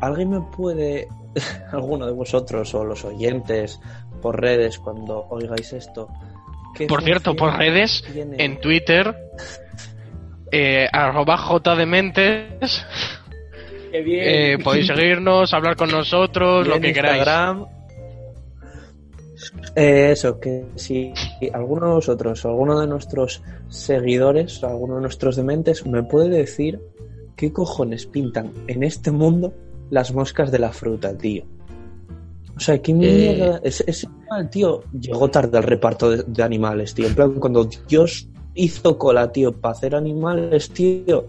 ¿alguien 0.00 0.30
me 0.30 0.40
puede, 0.56 1.08
alguno 1.72 2.06
de 2.06 2.12
vosotros 2.12 2.74
o 2.74 2.84
los 2.84 3.04
oyentes 3.04 3.80
por 4.22 4.40
redes 4.40 4.78
cuando 4.78 5.26
oigáis 5.28 5.72
esto? 5.72 6.08
Por 6.88 7.02
cierto, 7.02 7.36
por 7.36 7.56
redes, 7.56 8.04
en 8.14 8.60
Twitter, 8.60 9.14
eh, 10.50 10.86
arroba 10.92 11.36
jdementes, 11.36 12.84
Qué 13.92 14.02
bien. 14.02 14.24
eh, 14.26 14.58
podéis 14.62 14.86
seguirnos, 14.86 15.52
hablar 15.54 15.76
con 15.76 15.90
nosotros, 15.90 16.66
lo 16.66 16.80
que 16.80 16.92
queráis. 16.92 17.18
Instagram. 17.18 17.66
Eh, 19.76 20.12
eso, 20.12 20.38
que 20.40 20.64
si 20.76 21.12
alguno 21.52 21.86
de 21.86 21.92
vosotros 21.94 22.44
alguno 22.44 22.80
de 22.80 22.86
nuestros 22.86 23.42
seguidores, 23.68 24.62
alguno 24.62 24.96
de 24.96 25.02
nuestros 25.02 25.36
dementes, 25.36 25.84
me 25.86 26.02
puede 26.02 26.28
decir 26.28 26.80
qué 27.36 27.52
cojones 27.52 28.06
pintan 28.06 28.52
en 28.68 28.84
este 28.84 29.10
mundo 29.10 29.52
las 29.90 30.12
moscas 30.12 30.50
de 30.50 30.58
la 30.60 30.72
fruta, 30.72 31.16
tío. 31.16 31.44
O 32.56 32.60
sea, 32.60 32.80
qué 32.80 32.92
mierda. 32.94 33.60
Ese, 33.64 33.84
ese 33.86 34.06
animal, 34.06 34.50
tío, 34.50 34.80
llegó 34.92 35.28
tarde 35.30 35.58
al 35.58 35.64
reparto 35.64 36.10
de, 36.10 36.22
de 36.26 36.42
animales, 36.42 36.94
tío. 36.94 37.06
En 37.08 37.14
plan, 37.14 37.32
cuando 37.34 37.68
Dios 37.88 38.28
hizo 38.54 38.96
cola, 38.96 39.30
tío, 39.32 39.52
para 39.52 39.72
hacer 39.72 39.94
animales, 39.96 40.70
tío, 40.70 41.26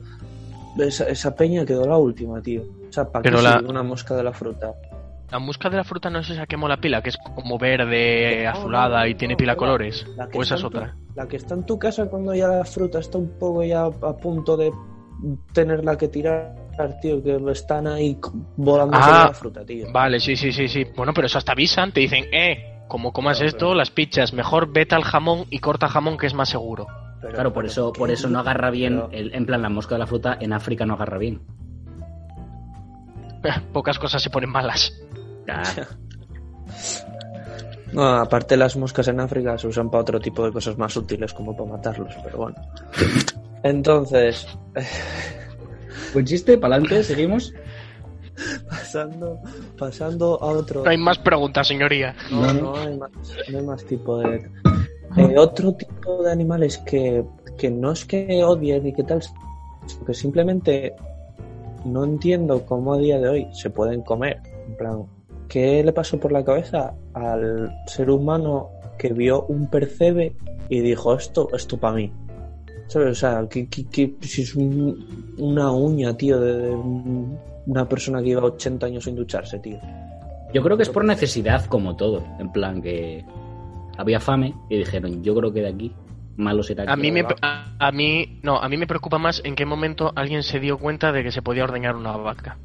esa, 0.78 1.06
esa 1.08 1.36
peña 1.36 1.66
quedó 1.66 1.86
la 1.88 1.98
última, 1.98 2.42
tío. 2.42 2.62
O 2.90 2.94
sea, 2.94 3.06
¿para 3.06 3.24
qué 3.24 3.30
Pero 3.32 3.42
la- 3.42 3.58
sirve 3.58 3.70
una 3.70 3.84
mosca 3.84 4.16
de 4.16 4.24
la 4.24 4.34
fruta? 4.34 4.74
La 5.32 5.40
mosca 5.40 5.70
de 5.72 5.78
la 5.78 5.84
fruta 5.84 6.10
no 6.12 6.20
es 6.20 6.30
esa 6.30 6.46
que 6.46 6.56
mola 6.56 6.78
pila, 6.78 7.02
que 7.02 7.10
es 7.10 7.18
como 7.36 7.58
verde, 7.58 8.46
azulada 8.46 9.08
y 9.08 9.16
tiene 9.16 9.36
pila 9.36 9.56
colores. 9.56 10.06
La 10.16 10.30
O 10.32 10.42
esa 10.44 10.54
es 10.56 10.62
tu- 10.62 10.68
otra. 10.68 10.96
La 11.16 11.28
que 11.28 11.38
está 11.38 11.56
en 11.56 11.66
tu 11.66 11.80
casa 11.80 12.06
cuando 12.08 12.36
ya 12.36 12.48
la 12.50 12.64
fruta 12.66 13.00
está 13.00 13.18
un 13.18 13.30
poco 13.40 13.64
ya 13.64 13.86
a 13.86 14.18
punto 14.18 14.56
de 14.56 14.72
tenerla 15.54 15.98
que 15.98 16.08
tirar, 16.10 16.56
tío, 17.02 17.24
que 17.24 17.38
están 17.52 17.88
ahí 17.88 18.18
volando 18.56 18.98
Ah, 19.00 19.26
la 19.30 19.34
fruta, 19.34 19.66
tío. 19.66 19.92
Vale, 19.92 20.20
sí, 20.20 20.36
sí, 20.36 20.52
sí, 20.52 20.68
sí. 20.68 20.86
Bueno, 20.96 21.14
pero 21.14 21.28
eso 21.28 21.38
hasta 21.38 21.52
avisan, 21.54 21.92
te 21.92 22.02
dicen, 22.02 22.26
eh, 22.34 22.82
como 22.88 23.12
comas 23.14 23.38
Claro, 23.38 23.48
esto, 23.50 23.60
pero- 23.68 23.76
las 23.76 23.92
pichas, 23.92 24.34
mejor 24.34 24.72
vete 24.72 24.96
al 24.96 25.04
jamón 25.04 25.46
y 25.50 25.60
corta 25.60 25.88
jamón 25.88 26.18
que 26.18 26.28
es 26.28 26.34
más 26.34 26.50
seguro. 26.50 26.88
Pero- 27.22 27.34
Claro, 27.34 27.54
por 27.54 27.64
pero 27.64 27.72
eso, 27.72 27.92
¿qué 27.94 28.00
por 28.00 28.12
eso 28.12 28.30
no 28.30 28.40
agarra 28.40 28.70
bien, 28.70 29.02
el- 29.12 29.34
en 29.34 29.46
plan 29.46 29.62
la 29.62 29.70
mosca 29.70 29.96
de 29.96 30.00
la 30.00 30.08
fruta 30.08 30.38
en 30.40 30.54
África 30.54 30.86
no 30.86 30.94
agarra 30.96 31.18
bien. 31.18 31.42
Pocas 33.74 33.98
cosas 34.00 34.22
se 34.22 34.30
ponen 34.30 34.50
malas. 34.50 34.94
Claro. 35.46 35.84
No, 37.94 38.04
aparte 38.18 38.58
las 38.58 38.76
moscas 38.76 39.08
en 39.08 39.22
África 39.22 39.58
se 39.58 39.68
usan 39.68 39.90
para 39.90 40.02
otro 40.02 40.20
tipo 40.20 40.44
de 40.44 40.52
cosas 40.52 40.78
más 40.78 40.98
útiles 40.98 41.34
como 41.34 41.56
para 41.56 41.70
matarlos, 41.70 42.14
pero 42.26 42.38
bueno. 42.40 42.58
Entonces, 43.64 44.46
Buen 46.16 46.26
chiste, 46.26 46.58
para 46.58 46.76
adelante, 46.76 47.04
seguimos. 47.04 47.54
pasando, 48.70 49.38
pasando 49.78 50.42
a 50.42 50.46
otro... 50.46 50.82
No 50.86 50.90
hay 50.90 50.98
más 50.98 51.20
preguntas, 51.20 51.68
señoría. 51.68 52.16
No, 52.32 52.54
no 52.54 52.78
hay 52.78 52.98
más, 52.98 53.12
no 53.52 53.58
hay 53.58 53.66
más 53.66 53.84
tipo 53.84 54.20
de... 54.20 54.50
Eh, 55.18 55.38
otro 55.38 55.74
tipo 55.74 56.24
de 56.24 56.32
animales 56.32 56.78
que, 56.78 57.26
que 57.58 57.70
no 57.70 57.92
es 57.92 58.06
que 58.06 58.46
odie 58.46 58.80
ni 58.80 58.94
que 58.94 59.04
tal, 59.04 59.22
sino 59.24 60.06
que 60.06 60.14
simplemente 60.14 60.94
no 61.84 62.06
entiendo 62.06 62.66
cómo 62.66 62.94
a 62.94 62.98
día 62.98 63.20
de 63.20 63.28
hoy 63.28 63.48
se 63.52 63.70
pueden 63.70 64.02
comer. 64.02 64.40
En 64.70 64.78
plan, 64.78 65.04
¿qué 65.50 65.84
le 65.84 65.92
pasó 65.92 66.18
por 66.18 66.32
la 66.32 66.46
cabeza 66.46 66.94
al 67.14 67.76
ser 67.88 68.10
humano 68.10 68.70
que 68.98 69.12
vio 69.12 69.44
un 69.48 69.70
percebe 69.70 70.34
y 70.70 70.80
dijo 70.80 71.14
esto, 71.14 71.50
esto 71.54 71.78
para 71.78 71.96
mí? 71.96 72.14
¿Sabes? 72.88 73.10
O 73.12 73.16
sea, 73.16 73.48
que, 73.50 73.68
que- 73.68 73.86
que 73.86 74.16
si 74.22 74.44
es 74.44 74.56
un- 74.56 75.34
una 75.38 75.72
uña, 75.72 76.16
tío, 76.16 76.40
de, 76.40 76.54
de 76.62 76.70
un- 76.76 77.38
una 77.66 77.88
persona 77.90 78.20
que 78.22 78.28
lleva 78.28 78.44
80 78.46 78.86
años 78.86 79.04
sin 79.04 79.16
ducharse, 79.16 79.60
tío. 79.60 79.80
Yo 80.54 80.62
creo 80.62 80.78
que 80.78 80.84
es 80.84 80.90
por 80.90 81.04
necesidad, 81.04 81.66
como 81.66 81.96
todo. 81.96 82.24
En 82.40 82.52
plan 82.52 82.82
que 82.82 83.26
había 83.98 84.20
fame 84.20 84.54
y 84.70 84.78
dijeron, 84.78 85.24
yo 85.24 85.34
creo 85.36 85.52
que 85.52 85.62
de 85.62 85.70
aquí 85.70 85.92
malo 86.38 86.62
será. 86.64 86.84
A 86.84 86.96
que- 86.96 87.02
mí, 87.02 87.12
me, 87.12 87.26
a, 87.42 87.76
a 87.80 87.92
mí, 87.92 88.40
no, 88.44 88.58
a 88.62 88.70
mí 88.70 88.78
me 88.78 88.86
preocupa 88.88 89.18
más 89.18 89.42
en 89.44 89.56
qué 89.56 89.66
momento 89.66 90.12
alguien 90.16 90.44
se 90.44 90.60
dio 90.60 90.78
cuenta 90.78 91.12
de 91.12 91.24
que 91.24 91.32
se 91.32 91.42
podía 91.42 91.64
ordeñar 91.64 91.96
una 91.96 92.16
vaca. 92.16 92.58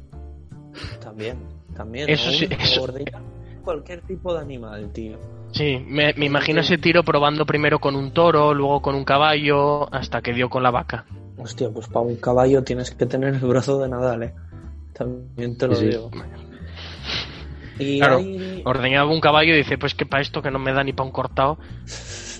También, 1.01 1.37
también. 1.75 2.09
Eso 2.09 2.29
o 2.29 2.33
sí, 2.33 2.47
eso- 2.59 2.83
ordeñar 2.83 3.21
Cualquier 3.63 4.01
tipo 4.01 4.33
de 4.33 4.39
animal, 4.41 4.89
tío. 4.91 5.17
Sí, 5.51 5.83
me, 5.85 6.13
me 6.15 6.25
imagino 6.25 6.61
ese 6.61 6.77
tiro 6.77 7.03
probando 7.03 7.45
primero 7.45 7.79
con 7.79 7.95
un 7.95 8.13
toro, 8.13 8.53
luego 8.53 8.81
con 8.81 8.95
un 8.95 9.03
caballo, 9.03 9.93
hasta 9.93 10.21
que 10.21 10.33
dio 10.33 10.49
con 10.49 10.63
la 10.63 10.71
vaca. 10.71 11.05
Hostia, 11.37 11.69
pues 11.69 11.87
para 11.87 12.01
un 12.05 12.15
caballo 12.17 12.63
tienes 12.63 12.91
que 12.91 13.05
tener 13.05 13.33
el 13.33 13.39
brazo 13.41 13.79
de 13.79 13.89
Nadal, 13.89 14.23
eh. 14.23 14.33
También 14.93 15.57
te 15.57 15.67
lo 15.67 15.75
Sí, 15.75 15.87
digo. 15.87 16.09
Y 17.79 17.97
Claro, 17.99 18.17
hay- 18.17 18.61
Ordeñaba 18.63 19.11
un 19.11 19.19
caballo 19.21 19.53
y 19.53 19.57
dice, 19.57 19.77
pues 19.77 19.95
que 19.95 20.05
para 20.05 20.21
esto 20.21 20.41
que 20.41 20.51
no 20.51 20.59
me 20.59 20.71
da 20.71 20.83
ni 20.83 20.93
para 20.93 21.07
un 21.07 21.11
cortado. 21.11 21.57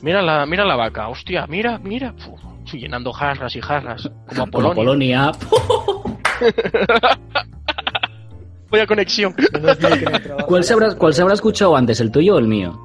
Mira 0.03 0.21
la, 0.21 0.45
mira 0.45 0.65
la 0.65 0.75
vaca, 0.75 1.09
hostia, 1.09 1.47
mira, 1.47 1.79
mira. 1.79 2.13
Uf, 2.29 2.73
llenando 2.73 3.11
jarras 3.11 3.55
y 3.55 3.61
jarras, 3.61 4.03
como 4.27 4.49
Como 4.51 4.69
Apolonia. 4.71 5.31
Polonia. 5.31 5.31
Conexión. 8.87 9.33
que 9.33 9.43
no 9.59 9.75
trabaja 9.75 10.45
¿Cuál 10.47 10.63
se, 10.63 10.73
habrá, 10.73 10.95
¿Cuál 10.95 11.13
se 11.13 11.21
habrá 11.21 11.33
escuchado 11.33 11.75
antes, 11.75 11.99
el 11.99 12.11
tuyo 12.11 12.35
o 12.35 12.39
el 12.39 12.47
mío? 12.47 12.79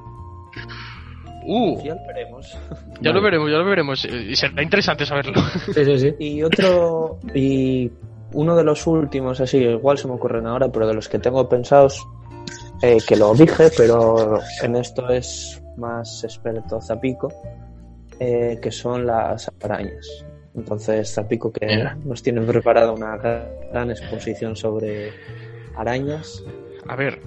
Uh, 1.47 1.81
Ya 1.83 1.95
lo 1.95 2.05
veremos. 2.07 2.57
ya 3.01 3.11
lo 3.13 3.21
veremos, 3.21 3.49
ya 3.51 3.57
lo 3.57 3.65
veremos. 3.65 4.05
Eh, 4.05 4.35
Será 4.35 4.61
interesante 4.61 5.05
saberlo. 5.05 5.33
Sí, 5.73 5.85
sí, 5.85 5.99
sí. 5.99 6.15
Y 6.19 6.43
otro, 6.43 7.19
y 7.33 7.89
uno 8.33 8.55
de 8.55 8.63
los 8.63 8.85
últimos, 8.85 9.39
así, 9.39 9.57
igual 9.59 9.97
se 9.97 10.07
me 10.07 10.13
ocurren 10.15 10.45
ahora, 10.45 10.69
pero 10.71 10.87
de 10.87 10.93
los 10.93 11.07
que 11.07 11.19
tengo 11.19 11.47
pensados, 11.47 12.05
eh, 12.81 12.97
que 13.07 13.15
lo 13.15 13.33
dije, 13.33 13.69
pero 13.77 14.39
en 14.61 14.75
esto 14.75 15.07
es 15.09 15.61
más 15.77 16.23
experto 16.23 16.81
Zapico, 16.81 17.31
eh, 18.19 18.59
que 18.61 18.71
son 18.71 19.05
las 19.07 19.49
arañas. 19.63 20.25
Entonces, 20.55 21.13
Zapico, 21.13 21.51
que 21.51 21.65
Mira. 21.67 21.97
nos 22.03 22.21
tiene 22.23 22.41
preparada 22.41 22.91
una 22.91 23.15
gran 23.17 23.91
exposición 23.91 24.55
sobre 24.55 25.11
arañas. 25.77 26.43
A 26.87 26.95
ver, 26.95 27.19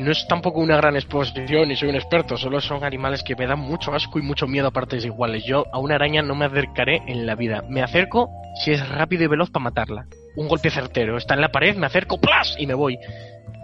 no 0.00 0.10
es 0.10 0.26
tampoco 0.28 0.60
una 0.60 0.76
gran 0.76 0.96
exposición 0.96 1.70
y 1.70 1.76
soy 1.76 1.88
un 1.88 1.94
experto, 1.94 2.36
solo 2.36 2.60
son 2.60 2.84
animales 2.84 3.22
que 3.22 3.36
me 3.36 3.46
dan 3.46 3.60
mucho 3.60 3.94
asco 3.94 4.18
y 4.18 4.22
mucho 4.22 4.46
miedo 4.46 4.68
a 4.68 4.70
partes 4.70 5.04
iguales. 5.04 5.44
Yo 5.44 5.64
a 5.72 5.78
una 5.78 5.96
araña 5.96 6.22
no 6.22 6.34
me 6.34 6.46
acercaré 6.46 7.02
en 7.06 7.26
la 7.26 7.34
vida. 7.34 7.62
Me 7.68 7.82
acerco 7.82 8.30
si 8.62 8.72
es 8.72 8.88
rápido 8.88 9.24
y 9.24 9.26
veloz 9.26 9.50
para 9.50 9.64
matarla. 9.64 10.06
Un 10.36 10.48
golpe 10.48 10.70
certero, 10.70 11.16
está 11.16 11.34
en 11.34 11.40
la 11.40 11.52
pared, 11.52 11.76
me 11.76 11.86
acerco, 11.86 12.18
¡plas! 12.18 12.56
y 12.58 12.66
me 12.66 12.74
voy. 12.74 12.98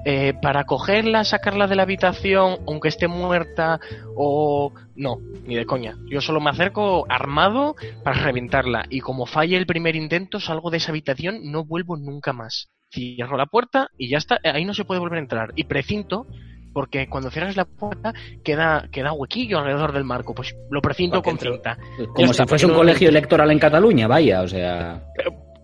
Eh, 0.04 0.32
para 0.40 0.64
cogerla, 0.64 1.24
sacarla 1.24 1.66
de 1.66 1.76
la 1.76 1.82
habitación, 1.82 2.58
aunque 2.66 2.88
esté 2.88 3.06
muerta 3.06 3.80
o... 4.16 4.72
No, 4.96 5.18
ni 5.44 5.56
de 5.56 5.66
coña. 5.66 5.96
Yo 6.10 6.20
solo 6.20 6.40
me 6.40 6.50
acerco 6.50 7.06
armado 7.08 7.76
para 8.02 8.22
reventarla 8.22 8.86
y 8.88 9.00
como 9.00 9.26
falle 9.26 9.56
el 9.56 9.66
primer 9.66 9.96
intento, 9.96 10.40
salgo 10.40 10.70
de 10.70 10.78
esa 10.78 10.92
habitación, 10.92 11.50
no 11.50 11.64
vuelvo 11.64 11.96
nunca 11.96 12.32
más. 12.32 12.70
Cierro 12.90 13.36
la 13.36 13.46
puerta 13.46 13.90
y 13.96 14.08
ya 14.08 14.18
está, 14.18 14.38
ahí 14.42 14.64
no 14.64 14.74
se 14.74 14.84
puede 14.84 15.00
volver 15.00 15.18
a 15.18 15.22
entrar. 15.22 15.52
Y 15.54 15.64
precinto, 15.64 16.26
porque 16.72 17.08
cuando 17.08 17.30
cierras 17.30 17.56
la 17.56 17.64
puerta 17.64 18.12
queda, 18.44 18.88
queda 18.90 19.12
huequillo 19.12 19.58
alrededor 19.58 19.92
del 19.92 20.04
marco, 20.04 20.34
pues 20.34 20.54
lo 20.70 20.80
precinto 20.80 21.22
con 21.22 21.38
cinta. 21.38 21.78
Como 22.14 22.32
si 22.32 22.44
fuese 22.46 22.66
un 22.66 22.74
colegio 22.74 23.08
electoral 23.08 23.50
en 23.50 23.58
Cataluña, 23.58 24.06
vaya, 24.06 24.42
o 24.42 24.48
sea. 24.48 25.02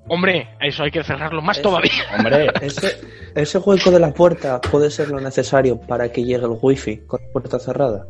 Hombre, 0.08 0.50
eso 0.60 0.84
hay 0.84 0.92
que 0.92 1.02
cerrarlo 1.02 1.42
más 1.42 1.60
todavía. 1.60 1.90
Hombre, 2.16 2.48
Ese, 2.62 2.96
ese 3.34 3.58
hueco 3.58 3.90
de 3.90 3.98
la 3.98 4.12
puerta 4.14 4.60
puede 4.60 4.90
ser 4.90 5.08
lo 5.08 5.20
necesario 5.20 5.80
para 5.80 6.10
que 6.12 6.22
llegue 6.22 6.44
el 6.44 6.56
wifi 6.60 6.98
con 7.06 7.20
la 7.20 7.32
puerta 7.32 7.58
cerrada. 7.58 8.06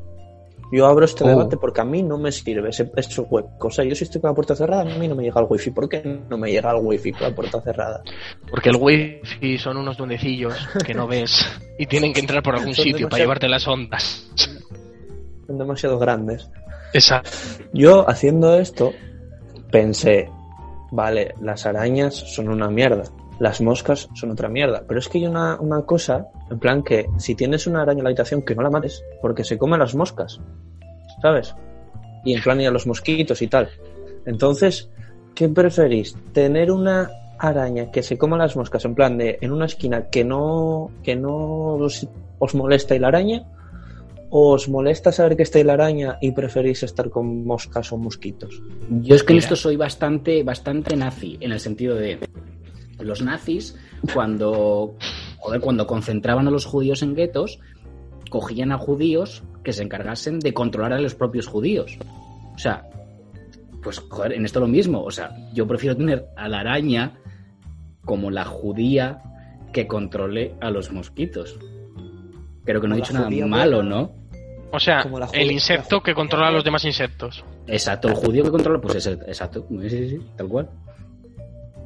Yo 0.72 0.86
abro 0.86 1.04
este 1.04 1.22
Oh. 1.24 1.28
debate 1.28 1.56
porque 1.56 1.80
a 1.80 1.84
mí 1.84 2.02
no 2.02 2.18
me 2.18 2.32
sirve 2.32 2.70
ese, 2.70 2.90
ese 2.96 3.20
hueco. 3.20 3.68
O 3.68 3.70
sea, 3.70 3.84
yo 3.84 3.94
si 3.94 4.04
estoy 4.04 4.20
con 4.20 4.30
la 4.30 4.34
puerta 4.34 4.56
cerrada, 4.56 4.82
a 4.82 4.98
mí 4.98 5.06
no 5.08 5.14
me 5.14 5.22
llega 5.22 5.40
el 5.40 5.46
wifi. 5.48 5.70
¿Por 5.70 5.88
qué 5.88 6.02
no 6.28 6.36
me 6.38 6.50
llega 6.50 6.70
el 6.72 6.78
wifi 6.84 7.12
con 7.12 7.22
la 7.22 7.34
puerta 7.34 7.60
cerrada? 7.60 8.02
Porque 8.50 8.70
el 8.70 8.76
wifi 8.76 9.58
son 9.58 9.76
unos 9.76 9.96
duendecillos 9.96 10.54
que 10.84 10.92
no 10.94 11.06
ves 11.06 11.46
y 11.78 11.86
tienen 11.86 12.12
que 12.12 12.20
entrar 12.20 12.42
por 12.42 12.56
algún 12.56 12.74
Son 12.74 12.84
sitio 12.84 13.08
para 13.08 13.22
llevarte 13.22 13.48
las 13.48 13.66
ondas. 13.68 14.28
Son 15.46 15.58
demasiado 15.58 15.98
grandes. 15.98 16.50
Exacto. 16.92 17.30
Yo 17.72 18.08
haciendo 18.08 18.56
esto 18.58 18.92
pensé, 19.70 20.28
vale, 20.90 21.34
las 21.40 21.66
arañas 21.66 22.14
son 22.14 22.48
una 22.48 22.68
mierda, 22.68 23.04
las 23.38 23.60
moscas 23.60 24.08
son 24.14 24.30
otra 24.30 24.48
mierda, 24.48 24.84
pero 24.86 24.98
es 24.98 25.08
que 25.08 25.18
hay 25.18 25.26
una, 25.26 25.60
una 25.60 25.82
cosa, 25.82 26.28
en 26.50 26.58
plan 26.58 26.82
que 26.82 27.06
si 27.18 27.34
tienes 27.34 27.66
una 27.66 27.82
araña 27.82 27.98
en 27.98 28.04
la 28.04 28.10
habitación 28.10 28.42
que 28.42 28.54
no 28.54 28.62
la 28.62 28.70
mates, 28.70 29.04
porque 29.20 29.44
se 29.44 29.58
comen 29.58 29.80
las 29.80 29.94
moscas, 29.94 30.40
¿sabes? 31.20 31.54
Y 32.24 32.34
en 32.34 32.42
plan 32.42 32.60
y 32.60 32.66
a 32.66 32.70
los 32.70 32.86
mosquitos 32.86 33.42
y 33.42 33.48
tal. 33.48 33.68
Entonces, 34.24 34.90
¿qué 35.34 35.48
preferís? 35.48 36.16
¿Tener 36.32 36.70
una 36.70 37.10
araña 37.38 37.90
que 37.90 38.02
se 38.02 38.16
coma 38.16 38.38
las 38.38 38.56
moscas 38.56 38.84
en 38.86 38.94
plan 38.94 39.18
de 39.18 39.38
en 39.40 39.52
una 39.52 39.66
esquina 39.66 40.08
que 40.08 40.24
no 40.24 40.90
que 41.02 41.14
no 41.14 41.74
os, 41.74 42.08
os 42.38 42.54
molesta 42.54 42.94
y 42.94 42.98
la 42.98 43.08
araña? 43.08 43.44
¿O 44.28 44.54
os 44.54 44.68
molesta 44.68 45.12
saber 45.12 45.36
que 45.36 45.44
está 45.44 45.58
ahí 45.58 45.64
la 45.64 45.74
araña 45.74 46.18
y 46.20 46.32
preferís 46.32 46.82
estar 46.82 47.10
con 47.10 47.44
moscas 47.44 47.92
o 47.92 47.96
mosquitos? 47.96 48.60
yo 48.90 49.14
es 49.14 49.22
que 49.22 49.34
en 49.34 49.38
esto 49.38 49.54
soy 49.54 49.76
bastante, 49.76 50.42
bastante 50.42 50.96
nazi, 50.96 51.38
en 51.40 51.52
el 51.52 51.60
sentido 51.60 51.94
de 51.94 52.18
los 53.06 53.22
nazis, 53.22 53.76
cuando, 54.12 54.96
joder, 55.38 55.60
cuando 55.60 55.86
concentraban 55.86 56.46
a 56.48 56.50
los 56.50 56.64
judíos 56.64 57.02
en 57.02 57.14
guetos, 57.14 57.58
cogían 58.30 58.72
a 58.72 58.78
judíos 58.78 59.42
que 59.62 59.72
se 59.72 59.82
encargasen 59.82 60.38
de 60.38 60.52
controlar 60.52 60.92
a 60.92 61.00
los 61.00 61.14
propios 61.14 61.46
judíos. 61.46 61.98
O 62.54 62.58
sea, 62.58 62.88
pues 63.82 64.00
joder, 64.00 64.32
en 64.32 64.44
esto 64.44 64.60
lo 64.60 64.68
mismo. 64.68 65.02
O 65.02 65.10
sea, 65.10 65.30
yo 65.52 65.66
prefiero 65.66 65.96
tener 65.96 66.26
a 66.36 66.48
la 66.48 66.60
araña 66.60 67.18
como 68.04 68.30
la 68.30 68.44
judía 68.44 69.22
que 69.72 69.86
controle 69.86 70.54
a 70.60 70.70
los 70.70 70.90
mosquitos. 70.92 71.58
Creo 72.64 72.80
que 72.80 72.88
no 72.88 72.94
he 72.94 72.98
dicho 72.98 73.12
nada 73.12 73.30
malo, 73.46 73.76
buena. 73.76 73.90
¿no? 73.90 74.12
O 74.72 74.80
sea, 74.80 75.02
Como 75.02 75.18
la 75.18 75.28
el 75.32 75.52
insecto 75.52 76.02
que 76.02 76.14
controla 76.14 76.48
a 76.48 76.50
los 76.50 76.64
demás 76.64 76.84
insectos. 76.84 77.44
Exacto, 77.66 78.08
el 78.08 78.14
judío 78.14 78.42
que 78.42 78.50
controla, 78.50 78.80
pues 78.80 78.96
ese, 78.96 79.12
exacto, 79.12 79.66
sí, 79.68 79.88
sí, 79.88 80.08
sí, 80.08 80.20
tal 80.36 80.48
cual. 80.48 80.68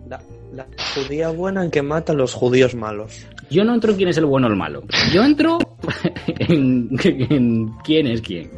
La, 0.09 0.19
la 0.53 0.67
judía 0.95 1.29
buena 1.31 1.65
en 1.65 1.71
que 1.71 1.83
mata 1.83 2.13
a 2.13 2.17
los 2.17 2.35
judíos 2.35 2.75
malos. 2.75 3.27
Yo 3.51 3.65
no 3.65 3.75
entro 3.75 3.91
en 3.93 3.97
quién 3.97 4.09
es 4.09 4.17
el 4.19 4.27
bueno 4.27 4.47
o 4.47 4.51
el 4.51 4.57
malo. 4.57 4.83
Yo 5.13 5.25
entro 5.25 5.59
en, 6.27 6.89
en 7.31 7.69
quién 7.85 8.07
es 8.07 8.21
quién. 8.23 8.51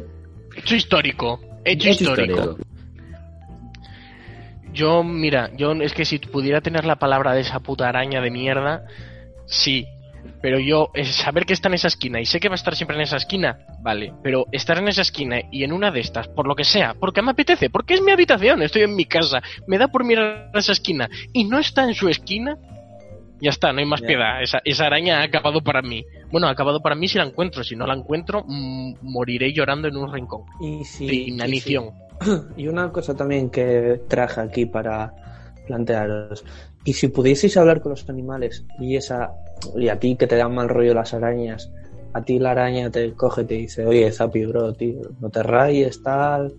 Hecho 0.55 0.75
histórico. 0.75 1.39
Hecho, 1.65 1.89
Hecho 1.89 2.03
histórico. 2.03 2.33
histórico. 2.39 2.63
Yo, 4.73 5.03
mira, 5.03 5.51
yo 5.55 5.71
es 5.73 5.93
que 5.93 6.03
si 6.05 6.17
pudiera 6.19 6.61
tener 6.61 6.85
la 6.85 6.97
palabra 6.97 7.33
de 7.33 7.41
esa 7.41 7.59
puta 7.59 7.87
araña 7.87 8.21
de 8.21 8.31
mierda, 8.31 8.85
sí. 9.45 9.85
Pero 10.41 10.59
yo, 10.59 10.89
saber 11.03 11.45
que 11.45 11.53
está 11.53 11.67
en 11.69 11.75
esa 11.75 11.87
esquina 11.87 12.19
y 12.19 12.25
sé 12.25 12.39
que 12.39 12.49
va 12.49 12.55
a 12.55 12.55
estar 12.55 12.75
siempre 12.75 12.95
en 12.97 13.03
esa 13.03 13.17
esquina, 13.17 13.59
vale. 13.81 14.13
Pero 14.23 14.45
estar 14.51 14.77
en 14.77 14.87
esa 14.87 15.01
esquina 15.01 15.39
y 15.51 15.63
en 15.63 15.71
una 15.71 15.89
de 15.91 16.01
estas, 16.01 16.27
por 16.27 16.47
lo 16.47 16.55
que 16.55 16.63
sea, 16.65 16.93
porque 16.99 17.21
me 17.21 17.31
apetece, 17.31 17.69
porque 17.69 17.93
es 17.93 18.01
mi 18.01 18.11
habitación, 18.11 18.61
estoy 18.61 18.81
en 18.83 18.95
mi 18.95 19.05
casa, 19.05 19.41
me 19.67 19.77
da 19.77 19.87
por 19.87 20.03
mirar 20.03 20.49
a 20.53 20.59
esa 20.59 20.73
esquina 20.73 21.09
y 21.31 21.45
no 21.45 21.59
está 21.59 21.83
en 21.83 21.93
su 21.93 22.09
esquina, 22.09 22.57
ya 23.41 23.49
está, 23.49 23.73
no 23.73 23.79
hay 23.79 23.85
más 23.85 24.01
Ya. 24.01 24.07
piedad. 24.07 24.41
Esa, 24.41 24.59
esa 24.63 24.85
araña 24.85 25.19
ha 25.19 25.23
acabado 25.23 25.61
para 25.61 25.81
mí. 25.81 26.05
Bueno, 26.31 26.47
ha 26.47 26.51
acabado 26.51 26.79
para 26.81 26.95
mí 26.95 27.07
si 27.09 27.17
la 27.17 27.25
encuentro. 27.25 27.61
Si 27.63 27.75
no 27.75 27.85
la 27.85 27.93
encuentro, 27.93 28.43
mm, 28.47 28.95
moriré 29.01 29.51
llorando 29.51 29.87
en 29.89 29.97
un 29.97 30.13
rincón. 30.13 30.43
Y 30.61 30.85
si, 30.85 31.07
de 31.07 31.13
y 31.15 31.29
inanición. 31.29 31.89
si- 32.21 32.31
Y 32.61 32.67
una 32.67 32.89
cosa 32.91 33.15
también 33.15 33.49
que 33.49 33.99
traje 34.07 34.39
aquí 34.39 34.65
para 34.65 35.13
plantearos. 35.67 36.45
Y 36.85 36.93
si 36.93 37.07
pudieseis 37.09 37.55
hablar 37.57 37.81
con 37.81 37.91
los 37.91 38.07
animales 38.09 38.65
y 38.79 38.95
esa 38.95 39.31
y 39.75 39.89
a 39.89 39.99
ti 39.99 40.15
que 40.15 40.27
te 40.27 40.35
dan 40.35 40.53
mal 40.53 40.69
rollo 40.69 40.93
las 40.93 41.13
arañas, 41.13 41.71
a 42.13 42.21
ti 42.21 42.39
la 42.39 42.51
araña 42.51 42.89
te 42.89 43.13
coge 43.13 43.41
y 43.41 43.45
te 43.45 43.53
dice, 43.55 43.85
oye, 43.85 44.11
Zapi, 44.11 44.45
bro, 44.45 44.73
tío, 44.73 45.01
no 45.19 45.29
te 45.29 45.43
rayes, 45.43 46.01
tal, 46.03 46.53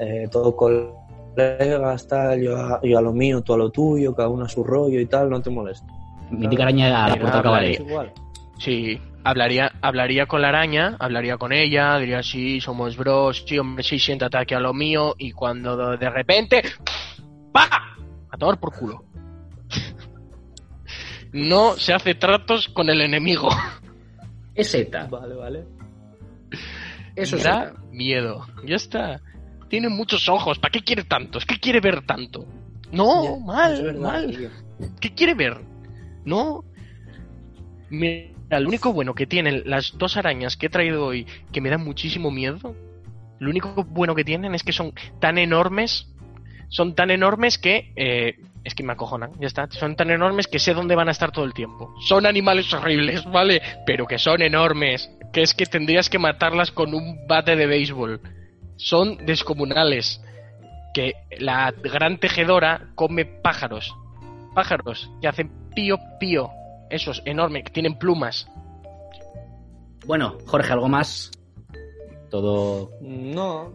eh, 0.00 0.28
todo 0.30 0.56
colegas, 0.56 2.08
tal, 2.08 2.40
yo 2.40 2.56
a, 2.56 2.80
yo 2.82 2.98
a 2.98 3.02
lo 3.02 3.12
mío, 3.12 3.42
tú 3.42 3.54
a 3.54 3.58
lo 3.58 3.70
tuyo, 3.70 4.14
cada 4.14 4.28
uno 4.28 4.44
a 4.44 4.48
su 4.48 4.64
rollo 4.64 4.98
y 4.98 5.06
tal, 5.06 5.28
no 5.30 5.40
te 5.42 5.50
molesta. 5.50 5.86
Mítica 6.30 6.62
araña 6.62 7.04
a 7.04 7.08
la 7.10 7.16
puerta 7.16 7.42
cabaret. 7.42 7.80
igual. 7.80 8.12
Sí, 8.58 8.98
hablaría, 9.24 9.72
hablaría 9.82 10.26
con 10.26 10.40
la 10.40 10.48
araña, 10.48 10.96
hablaría 10.98 11.36
con 11.36 11.52
ella, 11.52 11.98
diría 11.98 12.22
sí, 12.22 12.60
somos 12.60 12.96
bros, 12.96 13.44
sí, 13.46 13.58
hombre, 13.58 13.84
sí, 13.84 13.98
siéntate 13.98 14.38
aquí 14.38 14.54
a 14.54 14.60
lo 14.60 14.72
mío, 14.72 15.14
y 15.18 15.32
cuando 15.32 15.96
de 15.96 16.10
repente, 16.10 16.62
¡pa! 17.52 17.68
A 18.30 18.36
tomar 18.38 18.58
por 18.58 18.72
culo. 18.74 19.04
No 21.34 21.76
se 21.76 21.92
hace 21.92 22.14
tratos 22.14 22.68
con 22.68 22.88
el 22.88 23.00
enemigo. 23.00 23.48
Es 24.54 24.72
ETA. 24.72 25.06
Vale, 25.08 25.34
vale. 25.34 25.64
Eso 27.16 27.36
es 27.36 27.42
da 27.42 27.74
miedo. 27.90 28.46
Ya 28.64 28.76
está. 28.76 29.20
Tiene 29.68 29.88
muchos 29.88 30.28
ojos. 30.28 30.60
¿Para 30.60 30.70
qué 30.70 30.80
quiere 30.80 31.02
tantos? 31.02 31.44
¿Qué 31.44 31.58
quiere 31.58 31.80
ver 31.80 32.06
tanto? 32.06 32.46
No, 32.92 33.24
Ya, 33.24 33.44
mal, 33.44 33.82
verdad, 33.82 34.00
mal. 34.00 34.30
tío. 34.30 34.48
¿Qué 35.00 35.12
quiere 35.12 35.34
ver? 35.34 35.60
No. 36.24 36.62
Mira, 37.90 38.60
lo 38.60 38.68
único 38.68 38.92
bueno 38.92 39.12
que 39.12 39.26
tienen 39.26 39.62
las 39.66 39.98
dos 39.98 40.16
arañas 40.16 40.56
que 40.56 40.66
he 40.66 40.70
traído 40.70 41.04
hoy, 41.04 41.26
que 41.52 41.60
me 41.60 41.68
dan 41.70 41.82
muchísimo 41.82 42.30
miedo, 42.30 42.76
lo 43.40 43.50
único 43.50 43.82
bueno 43.82 44.14
que 44.14 44.22
tienen 44.22 44.54
es 44.54 44.62
que 44.62 44.72
son 44.72 44.92
tan 45.20 45.36
enormes, 45.38 46.06
son 46.68 46.94
tan 46.94 47.10
enormes 47.10 47.58
que... 47.58 47.92
eh, 47.96 48.36
es 48.64 48.74
que 48.74 48.82
me 48.82 48.94
acojonan, 48.94 49.32
ya 49.38 49.46
está. 49.46 49.68
Son 49.70 49.94
tan 49.94 50.10
enormes 50.10 50.46
que 50.46 50.58
sé 50.58 50.74
dónde 50.74 50.96
van 50.96 51.08
a 51.08 51.12
estar 51.12 51.30
todo 51.30 51.44
el 51.44 51.52
tiempo. 51.52 51.94
Son 52.06 52.26
animales 52.26 52.72
horribles, 52.72 53.24
¿vale? 53.30 53.60
Pero 53.86 54.06
que 54.06 54.18
son 54.18 54.42
enormes. 54.42 55.10
Que 55.32 55.42
es 55.42 55.54
que 55.54 55.66
tendrías 55.66 56.08
que 56.08 56.18
matarlas 56.18 56.70
con 56.70 56.94
un 56.94 57.26
bate 57.26 57.56
de 57.56 57.66
béisbol. 57.66 58.20
Son 58.76 59.18
descomunales. 59.26 60.22
Que 60.94 61.12
la 61.38 61.72
gran 61.72 62.18
tejedora 62.18 62.88
come 62.94 63.24
pájaros 63.24 63.94
pájaros 64.54 65.10
que 65.20 65.28
hacen 65.28 65.50
pío 65.74 65.98
pío. 66.18 66.48
Esos 66.88 67.22
enormes, 67.24 67.64
que 67.64 67.72
tienen 67.72 67.98
plumas. 67.98 68.46
Bueno, 70.06 70.38
Jorge, 70.46 70.72
¿algo 70.72 70.88
más? 70.88 71.30
Todo. 72.30 72.90
No, 73.00 73.72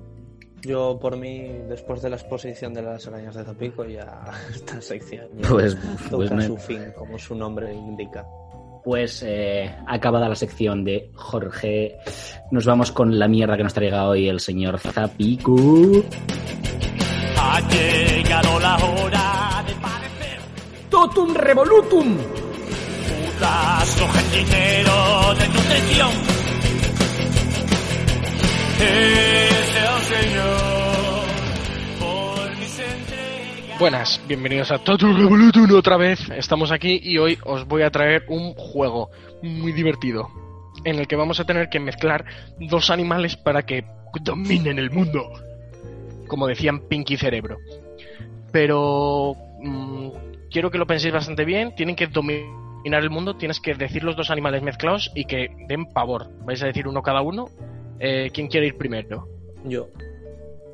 yo 0.62 0.98
por 1.02 1.18
mí, 1.18 1.48
después 1.68 2.02
de 2.02 2.10
la 2.10 2.16
exposición 2.18 2.74
de 2.74 2.82
las 2.82 3.08
arañas 3.08 3.36
de 3.36 3.44
Zapico, 3.44 3.86
ya 3.86 4.22
esta 4.54 4.82
sección 4.82 5.28
ya 5.38 5.50
Pues, 5.50 5.76
toca 6.10 6.16
pues, 6.18 6.32
me- 6.32 6.46
su 6.48 6.58
fin, 6.58 6.92
como 6.98 7.18
su 7.18 7.36
nombre 7.36 7.74
indica. 7.74 8.26
pues 8.84 9.24
eh, 9.26 9.74
acabada 9.88 10.28
la 10.30 10.36
sección 10.36 10.84
de 10.84 11.12
Jorge, 11.14 11.98
nos 12.52 12.66
vamos 12.66 12.92
con 12.92 13.18
la 13.20 13.28
mierda 13.28 13.58
que 13.58 13.64
nos 13.64 13.74
traiga 13.74 14.08
hoy 14.08 14.28
el 14.30 14.40
señor 14.40 14.80
Zapiku. 14.80 16.04
Ha 17.38 17.62
llegado 17.70 18.60
la 18.60 18.76
hora 18.78 19.64
de 19.68 19.74
parecer 19.76 20.40
Totum 20.90 21.34
revolutum. 21.36 22.18
putas 22.18 23.96
dinero 24.34 25.34
de 25.40 25.48
nutrición. 25.48 26.39
Buenas, 33.80 34.22
bienvenidos 34.28 34.72
a 34.72 34.78
Total 34.78 35.16
Revolution 35.16 35.72
otra 35.72 35.96
vez. 35.96 36.20
Estamos 36.32 36.70
aquí 36.70 37.00
y 37.02 37.18
hoy 37.18 37.38
os 37.46 37.66
voy 37.66 37.84
a 37.84 37.90
traer 37.90 38.26
un 38.28 38.54
juego 38.54 39.10
muy 39.42 39.72
divertido 39.72 40.28
en 40.84 41.00
el 41.00 41.08
que 41.08 41.16
vamos 41.16 41.40
a 41.40 41.46
tener 41.46 41.70
que 41.70 41.80
mezclar 41.80 42.26
dos 42.60 42.90
animales 42.90 43.38
para 43.38 43.64
que 43.64 43.86
dominen 44.22 44.80
el 44.80 44.92
mundo. 44.92 45.32
Como 46.28 46.46
decían 46.46 46.90
Pinky 46.90 47.16
Cerebro. 47.16 47.58
Pero 48.52 49.36
mm, 49.62 50.10
quiero 50.52 50.70
que 50.70 50.78
lo 50.78 50.86
penséis 50.86 51.14
bastante 51.14 51.46
bien. 51.46 51.74
Tienen 51.74 51.96
que 51.96 52.08
dominar 52.08 53.02
el 53.02 53.10
mundo. 53.10 53.38
Tienes 53.38 53.62
que 53.62 53.76
decir 53.76 54.04
los 54.04 54.18
dos 54.18 54.30
animales 54.30 54.62
mezclados 54.62 55.10
y 55.16 55.24
que 55.24 55.50
den 55.70 55.86
pavor. 55.86 56.30
Vais 56.46 56.62
a 56.64 56.68
decir 56.68 56.86
uno 56.86 57.02
cada 57.02 57.22
uno. 57.22 57.50
Eh, 58.00 58.30
¿Quién 58.34 58.48
quiere 58.48 58.68
ir 58.68 58.78
primero? 58.78 59.28
Yo. 59.66 59.88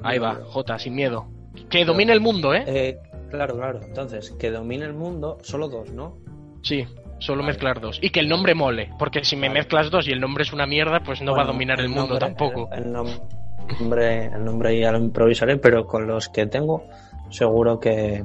Ahí 0.04 0.20
va. 0.20 0.36
Jota, 0.46 0.78
sin 0.78 0.96
miedo. 0.96 1.28
Que 1.70 1.86
domine 1.86 2.14
el 2.14 2.20
mundo, 2.22 2.54
¿eh? 2.54 2.64
Eh, 2.68 2.98
claro, 3.30 3.56
claro. 3.56 3.80
Entonces, 3.84 4.32
que 4.38 4.52
domine 4.52 4.86
el 4.86 4.94
mundo, 4.94 5.38
solo 5.42 5.68
dos, 5.68 5.92
¿no? 5.92 6.18
Sí, 6.62 6.86
solo 7.20 7.42
Vale. 7.42 7.54
mezclar 7.54 7.80
dos. 7.82 7.98
Y 8.02 8.10
que 8.12 8.20
el 8.20 8.28
nombre 8.30 8.54
mole, 8.54 8.90
porque 9.00 9.24
si 9.24 9.36
me 9.36 9.48
Vale. 9.48 9.62
mezclas 9.62 9.90
dos 9.90 10.08
y 10.08 10.12
el 10.12 10.20
nombre 10.20 10.44
es 10.44 10.54
una 10.54 10.66
mierda, 10.68 11.00
pues 11.02 11.22
no 11.22 11.34
va 11.36 11.44
a 11.44 11.46
dominar 11.46 11.80
el, 11.80 11.88
mundo 11.90 12.20
nombre- 12.20 12.20
tampoco. 12.20 12.70
El, 12.72 12.84
el 12.84 12.92
nombre, 12.92 14.26
el 14.26 14.44
nombre 14.46 14.80
ya 14.80 14.92
lo 14.92 15.00
improvisaré, 15.00 15.58
pero 15.58 15.88
con 15.88 16.06
los 16.08 16.30
que 16.30 16.46
tengo, 16.46 16.84
seguro 17.32 17.80
que, 17.80 18.24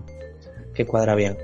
que 0.75 0.85
cuadra 0.85 1.15
bien. 1.15 1.39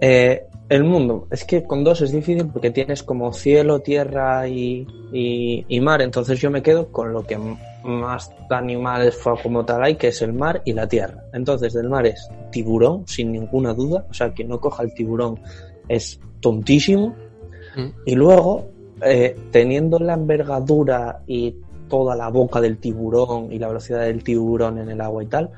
Eh, 0.00 0.46
el 0.72 0.84
mundo, 0.84 1.26
es 1.30 1.44
que 1.44 1.64
con 1.64 1.84
dos 1.84 2.00
es 2.00 2.12
difícil 2.12 2.46
porque 2.46 2.70
tienes 2.70 3.02
como 3.02 3.32
cielo, 3.32 3.80
tierra 3.80 4.48
y, 4.48 4.86
y- 5.12 5.66
y 5.68 5.80
mar, 5.80 6.00
entonces 6.00 6.40
yo 6.40 6.50
me 6.50 6.62
quedo 6.62 6.88
con 6.90 7.12
lo 7.12 7.24
que 7.24 7.38
más 7.84 8.32
animales 8.48 9.18
como 9.42 9.64
tal 9.64 9.82
hay, 9.82 9.96
que 9.96 10.08
es 10.08 10.22
el 10.22 10.32
mar 10.32 10.62
y 10.64 10.72
la 10.72 10.86
tierra. 10.88 11.24
Entonces 11.34 11.74
del 11.74 11.90
mar 11.90 12.06
es 12.06 12.26
tiburón, 12.50 13.06
sin 13.06 13.32
ninguna 13.32 13.74
duda, 13.74 14.06
o 14.08 14.14
sea, 14.14 14.32
quien 14.32 14.48
no 14.48 14.60
coja 14.60 14.82
el 14.82 14.94
tiburón 14.94 15.38
es 15.88 16.18
tontísimo. 16.40 17.14
Mm. 17.76 17.88
Y 18.06 18.14
luego, 18.14 18.68
eh, 19.04 19.36
teniendo 19.50 19.98
la 19.98 20.14
envergadura 20.14 21.22
y 21.26 21.54
toda 21.88 22.16
la 22.16 22.28
boca 22.28 22.60
del 22.62 22.78
tiburón 22.78 23.52
y 23.52 23.58
la 23.58 23.68
velocidad 23.68 24.02
del 24.02 24.24
tiburón 24.24 24.78
en 24.78 24.88
el 24.88 25.00
agua 25.02 25.22
y 25.22 25.26
tal, 25.26 25.50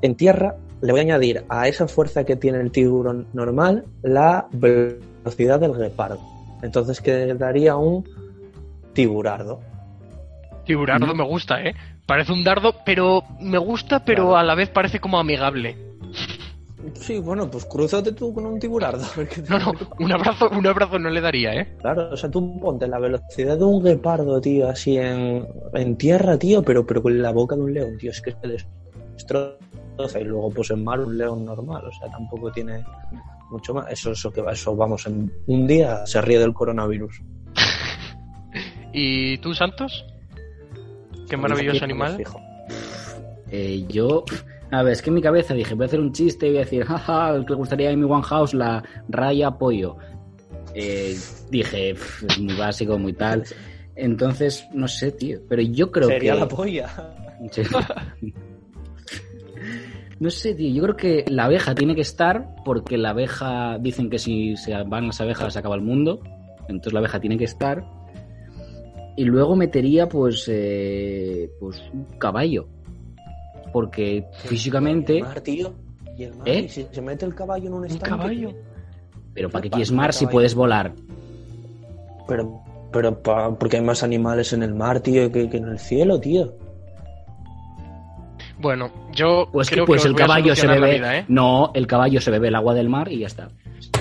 en 0.00 0.14
tierra 0.14 0.56
le 0.82 0.92
voy 0.92 1.00
a 1.00 1.04
añadir 1.04 1.44
a 1.48 1.68
esa 1.68 1.88
fuerza 1.88 2.24
que 2.24 2.36
tiene 2.36 2.60
el 2.60 2.70
tiburón 2.70 3.26
normal 3.32 3.84
la 4.02 4.46
velocidad 4.52 5.58
del 5.60 5.72
guepardo. 5.74 6.18
Entonces 6.62 7.00
quedaría 7.00 7.76
un 7.76 8.04
tiburardo. 8.92 9.60
Tiburardo 10.64 11.14
Mm. 11.14 11.18
me 11.18 11.24
gusta, 11.24 11.62
¿eh? 11.62 11.74
Parece 12.06 12.32
un 12.32 12.44
dardo, 12.44 12.74
pero 12.84 13.22
me 13.40 13.58
gusta, 13.58 14.04
pero 14.04 14.24
Claro. 14.24 14.36
a 14.36 14.42
la 14.44 14.54
vez 14.54 14.68
parece 14.68 15.00
como 15.00 15.18
amigable. 15.18 15.76
Sí, 16.94 17.18
bueno, 17.20 17.48
pues 17.48 17.64
cruzate 17.64 18.10
tú 18.12 18.34
con 18.34 18.44
un 18.44 18.58
tiburardo. 18.58 19.04
No, 19.48 19.58
no, 19.58 19.72
un 20.00 20.12
abrazo, 20.12 20.50
un 20.50 20.66
abrazo 20.66 20.98
no 20.98 21.10
le 21.10 21.20
daría, 21.20 21.54
¿eh? 21.54 21.76
Claro, 21.80 22.10
o 22.12 22.16
sea, 22.16 22.28
tú 22.30 22.58
ponte 22.60 22.88
la 22.88 22.98
velocidad 22.98 23.56
de 23.56 23.64
un 23.64 23.82
guepardo, 23.82 24.40
tío, 24.40 24.68
así 24.68 24.98
en, 24.98 25.46
en 25.74 25.96
tierra, 25.96 26.36
tío, 26.38 26.62
pero, 26.62 26.84
pero 26.84 27.00
con 27.02 27.20
la 27.22 27.30
boca 27.30 27.54
de 27.54 27.62
un 27.62 27.72
león, 27.72 27.96
tío, 27.98 28.10
es 28.10 28.20
que 28.20 28.32
se 28.32 28.48
destroza. 28.48 29.56
Y 30.18 30.24
luego, 30.24 30.50
pues 30.50 30.70
en 30.70 30.82
mar, 30.84 31.00
un 31.00 31.16
león 31.16 31.44
normal, 31.44 31.84
o 31.86 31.92
sea, 31.92 32.10
tampoco 32.10 32.50
tiene 32.50 32.84
mucho 33.50 33.74
más. 33.74 33.90
Eso, 33.92 34.12
eso 34.12 34.30
que 34.30 34.40
va, 34.40 34.52
eso, 34.52 34.74
vamos, 34.74 35.06
en 35.06 35.32
un 35.46 35.66
día 35.66 36.04
se 36.06 36.20
ríe 36.22 36.38
del 36.38 36.52
coronavirus. 36.54 37.20
¿Y 38.92 39.38
tú, 39.38 39.54
Santos? 39.54 40.04
Qué 41.28 41.36
Aquí 41.36 41.42
maravilloso 41.42 41.84
animal. 41.84 42.16
fijo. 42.16 42.40
Eh, 43.50 43.84
yo, 43.88 44.24
a 44.70 44.82
ver, 44.82 44.92
es 44.94 45.02
que 45.02 45.10
en 45.10 45.14
mi 45.14 45.22
cabeza 45.22 45.54
dije, 45.54 45.74
voy 45.74 45.84
a 45.84 45.86
hacer 45.86 46.00
un 46.00 46.12
chiste 46.12 46.46
y 46.46 46.50
voy 46.50 46.58
a 46.58 46.64
decir, 46.64 46.84
jaja, 46.86 47.30
el 47.30 47.44
que 47.44 47.50
le 47.52 47.56
gustaría 47.56 47.90
en 47.90 48.00
mi 48.00 48.10
One 48.10 48.22
House, 48.22 48.54
la 48.54 48.82
raya 49.08 49.50
pollo. 49.52 49.96
Eh, 50.74 51.14
dije, 51.50 51.92
"Pf, 51.94 52.26
es 52.26 52.38
muy 52.40 52.54
básico, 52.56 52.98
muy 52.98 53.12
tal. 53.12 53.44
Entonces, 53.94 54.66
no 54.72 54.88
sé, 54.88 55.12
tío, 55.12 55.38
pero 55.48 55.60
yo 55.60 55.90
creo 55.92 56.08
Sería 56.08 56.32
que... 56.34 56.40
la 56.40 56.48
polla. 56.48 56.88
No 60.20 60.30
sé, 60.30 60.54
tío. 60.54 60.72
Yo 60.72 60.82
creo 60.82 60.96
que 60.96 61.24
la 61.28 61.44
abeja 61.46 61.74
tiene 61.74 61.94
que 61.94 62.00
estar 62.02 62.54
porque 62.64 62.96
la 62.96 63.10
abeja 63.10 63.78
dicen 63.78 64.08
que 64.10 64.18
si 64.18 64.56
se 64.56 64.72
van 64.84 65.06
las 65.08 65.20
abejas 65.20 65.52
se 65.52 65.58
acaba 65.58 65.74
el 65.74 65.82
mundo. 65.82 66.20
Entonces 66.68 66.92
la 66.92 67.00
abeja 67.00 67.20
tiene 67.20 67.36
que 67.38 67.44
estar. 67.44 67.84
Y 69.16 69.24
luego 69.24 69.56
metería, 69.56 70.08
pues, 70.08 70.44
eh, 70.48 71.50
pues 71.60 71.82
un 71.92 72.04
caballo. 72.18 72.66
Porque 73.72 74.24
físicamente. 74.44 75.18
El 75.18 75.24
mar, 75.24 75.40
tío. 75.40 75.72
Y 76.16 76.24
el 76.24 76.34
mar, 76.34 76.48
¿Eh? 76.48 76.60
y 76.60 76.68
si 76.68 76.86
se 76.90 77.02
mete 77.02 77.24
el 77.26 77.34
caballo 77.34 77.66
en 77.68 77.72
un 77.74 77.80
¿Un 77.80 77.86
estanque. 77.86 78.08
caballo? 78.08 78.48
tío. 78.50 78.58
Pero 79.34 79.50
¿para 79.50 79.62
qué 79.62 79.70
quieres 79.70 79.90
un 79.90 79.96
mar 79.96 80.12
si 80.12 80.20
caballo. 80.24 80.32
puedes 80.34 80.54
volar? 80.54 80.92
Pero, 82.28 82.60
pero 82.92 83.22
pa- 83.22 83.54
porque 83.58 83.78
hay 83.78 83.82
más 83.82 84.02
animales 84.02 84.52
en 84.52 84.62
el 84.62 84.74
mar, 84.74 85.00
tío, 85.00 85.30
que, 85.32 85.48
que 85.48 85.56
en 85.56 85.68
el 85.68 85.78
cielo, 85.78 86.20
tío. 86.20 86.54
Bueno, 88.62 88.90
yo 89.12 89.48
Pues, 89.52 89.68
creo 89.68 89.84
pues 89.84 90.02
que 90.02 90.08
el 90.08 90.14
caballo 90.14 90.54
se 90.56 90.66
bebe. 90.66 90.94
vida, 90.94 91.18
¿eh? 91.18 91.24
No, 91.28 91.72
el 91.74 91.86
caballo 91.86 92.20
se 92.20 92.30
bebe 92.30 92.48
el 92.48 92.54
agua 92.54 92.72
del 92.74 92.88
mar 92.88 93.10
y 93.12 93.18
ya 93.18 93.26
está. 93.26 93.48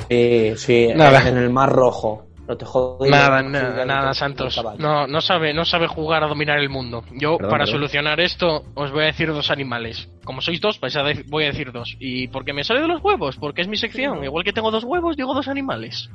Sí, 0.08 0.54
sí, 0.56 0.88
Nada. 0.95 1.28
en 1.28 1.38
el 1.38 1.50
mar 1.50 1.69
rojo. 1.69 2.28
No 2.47 2.58
te 2.58 2.65
jodas. 2.65 3.10
Nada, 3.10 3.41
no, 3.41 3.50
nada, 3.50 3.86
nada, 3.86 4.13
Santos. 4.13 4.62
No, 4.78 5.08
no 5.08 5.21
sabe, 5.21 5.54
no 5.54 5.63
sabe 5.63 5.88
jugar 5.88 6.24
a 6.24 6.28
dominar 6.28 6.60
el 6.60 6.67
mundo. 6.69 7.04
Yo, 7.13 7.38
Perdón, 7.38 7.50
para 7.50 7.63
perdón. 7.63 7.67
solucionar 7.80 8.19
esto, 8.19 8.63
os 8.74 8.91
voy 8.91 9.04
a 9.04 9.06
decir 9.06 9.30
dos 9.32 9.50
animales. 9.52 10.10
Como 10.26 10.41
sois 10.41 10.60
dos, 10.60 10.80
vais 10.82 10.95
a 10.97 11.04
de- 11.04 11.24
voy 11.30 11.45
a 11.45 11.47
decir 11.47 11.71
dos. 11.71 11.95
Y 12.00 12.28
porque 12.28 12.52
me 12.52 12.63
sale 12.65 12.82
de 12.82 12.88
los 12.89 13.02
huevos, 13.02 13.38
porque 13.38 13.62
es 13.62 13.67
mi 13.69 13.78
sección. 13.78 14.21
Igual 14.24 14.43
que 14.43 14.52
tengo 14.54 14.69
dos 14.69 14.84
huevos, 14.84 15.15
digo 15.15 15.34
dos 15.34 15.47
animales. 15.47 16.10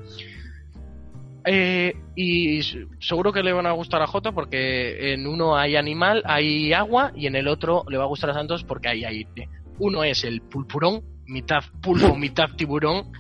Eh, 1.49 1.95
y 2.17 2.61
seguro 2.99 3.33
que 3.33 3.45
le 3.45 3.53
van 3.53 3.67
a 3.67 3.73
gustar 3.73 4.03
a 4.03 4.09
Jota 4.09 4.33
porque 4.33 5.13
en 5.13 5.29
uno 5.29 5.57
hay 5.57 5.77
animal, 5.77 6.23
hay 6.27 6.73
agua, 6.73 7.13
y 7.15 7.29
en 7.29 7.37
el 7.37 7.47
otro 7.47 7.85
le 7.89 7.97
va 7.97 8.05
a 8.05 8.09
gustar 8.09 8.31
a 8.31 8.35
Santos 8.35 8.65
porque 8.65 8.89
hay 8.89 9.05
aire. 9.05 9.49
Uno 9.79 10.03
es 10.03 10.25
el 10.25 10.41
pulpurón, 10.43 11.03
mitad 11.27 11.63
pulpo, 11.81 12.15
mitad 12.17 12.51
tiburón, 12.57 13.13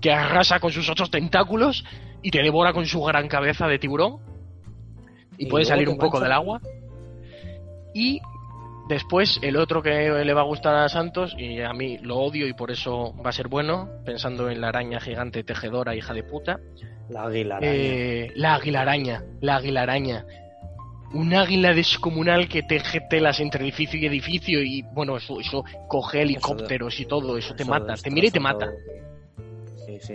que 0.00 0.12
arrasa 0.12 0.60
con 0.60 0.70
sus 0.70 0.88
ocho 0.88 1.06
tentáculos 1.06 1.84
y 2.22 2.30
te 2.30 2.42
devora 2.42 2.72
con 2.72 2.86
su 2.86 3.02
gran 3.02 3.26
cabeza 3.26 3.66
de 3.66 3.78
tiburón. 3.80 4.18
Y, 5.36 5.46
Y 5.46 5.46
puede 5.46 5.64
salir 5.64 5.88
un 5.88 5.98
poco 5.98 6.18
mancha. 6.18 6.24
del 6.24 6.32
agua. 6.32 6.60
Después 8.88 9.38
el 9.42 9.56
otro 9.56 9.82
que 9.82 9.90
le 10.24 10.34
va 10.34 10.42
a 10.42 10.44
gustar 10.44 10.74
a 10.76 10.88
Santos, 10.90 11.34
y 11.38 11.60
a 11.62 11.72
mí 11.72 11.96
lo 11.98 12.18
odio 12.18 12.46
y 12.46 12.52
por 12.52 12.70
eso 12.70 13.14
va 13.24 13.30
a 13.30 13.32
ser 13.32 13.48
bueno, 13.48 13.88
pensando 14.04 14.50
en 14.50 14.60
la 14.60 14.68
araña 14.68 15.00
gigante 15.00 15.42
tejedora, 15.42 15.96
hija 15.96 16.12
de 16.12 16.22
puta. 16.22 16.60
La 17.08 17.24
águila. 17.24 17.56
araña. 17.56 17.72
Eh, 17.74 18.32
la 18.36 18.54
águila-araña, 18.56 19.24
la 19.40 19.56
águila-araña. 19.56 20.26
Un 21.14 21.32
águila 21.32 21.72
descomunal 21.72 22.48
que 22.48 22.62
teje 22.62 23.00
telas 23.08 23.40
entre 23.40 23.62
edificio 23.64 23.98
y 24.00 24.06
edificio 24.06 24.62
y, 24.62 24.82
bueno, 24.92 25.16
eso, 25.16 25.40
eso 25.40 25.64
coge 25.88 26.22
helicópteros 26.22 26.98
y 27.00 27.06
todo, 27.06 27.38
eso 27.38 27.54
te 27.54 27.64
mata, 27.64 27.94
te 27.94 28.10
mira 28.10 28.26
y 28.26 28.30
te 28.30 28.40
mata. 28.40 28.70
Sí, 29.86 29.98
sí. 30.00 30.14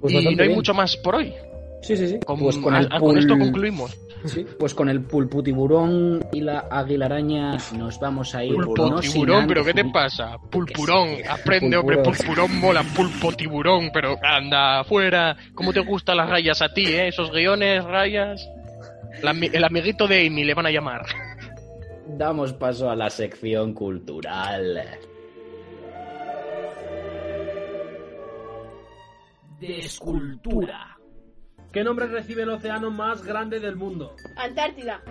Pues 0.00 0.12
y 0.14 0.22
no 0.24 0.30
hay 0.30 0.34
bien. 0.36 0.54
mucho 0.54 0.72
más 0.74 0.96
por 0.96 1.16
hoy. 1.16 1.34
Sí, 1.82 1.96
sí, 1.96 2.08
sí. 2.08 2.18
Con, 2.24 2.38
pues 2.40 2.56
con, 2.56 2.74
a- 2.74 2.80
el 2.80 2.88
a- 2.90 2.98
con 2.98 3.16
esto 3.18 3.38
concluimos. 3.38 3.96
Sí, 4.26 4.46
pues 4.58 4.74
con 4.74 4.88
el 4.88 5.02
pulpo 5.02 5.42
tiburón 5.42 6.24
y 6.32 6.40
la 6.40 6.66
águila 6.70 7.06
araña 7.06 7.56
nos 7.76 7.98
vamos 8.00 8.34
a 8.34 8.44
ir. 8.44 8.54
Pulpo 8.54 8.88
no 8.90 9.00
pero 9.46 9.64
¿qué 9.64 9.74
te 9.74 9.84
pasa? 9.84 10.36
Pulpurón, 10.50 11.08
aprende, 11.28 11.76
hombre, 11.76 11.98
pulpurón. 11.98 12.58
mola, 12.58 12.82
pulpo 12.94 13.32
tiburón, 13.32 13.90
pero 13.92 14.16
anda 14.22 14.80
afuera. 14.80 15.36
¿Cómo 15.54 15.72
te 15.72 15.80
gustan 15.80 16.16
las 16.18 16.28
rayas 16.30 16.60
a 16.62 16.72
ti, 16.72 16.84
eh? 16.86 17.08
Esos 17.08 17.30
guiones, 17.30 17.84
rayas. 17.84 18.46
El, 19.22 19.28
ami- 19.28 19.50
el 19.52 19.64
amiguito 19.64 20.06
de 20.06 20.26
Amy 20.26 20.44
le 20.44 20.54
van 20.54 20.66
a 20.66 20.70
llamar. 20.70 21.06
Damos 22.08 22.52
paso 22.52 22.90
a 22.90 22.96
la 22.96 23.10
sección 23.10 23.72
cultural. 23.74 24.82
de 29.60 29.78
escultura. 29.80 30.95
¿Qué 31.76 31.84
nombre 31.84 32.06
recibe 32.06 32.44
el 32.44 32.48
océano 32.48 32.90
más 32.90 33.22
grande 33.22 33.60
del 33.60 33.76
mundo? 33.76 34.16
Antártida. 34.34 35.02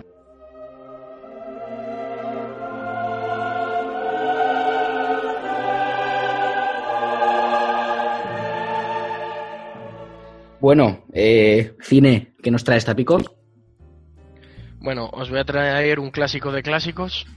Bueno, 10.58 11.04
eh, 11.12 11.76
cine, 11.82 12.34
¿qué 12.42 12.50
nos 12.50 12.64
trae 12.64 12.78
esta 12.78 12.96
pico? 12.96 13.20
Bueno, 14.80 15.08
os 15.12 15.30
voy 15.30 15.38
a 15.38 15.44
traer 15.44 16.00
un 16.00 16.10
clásico 16.10 16.50
de 16.50 16.64
clásicos. 16.64 17.28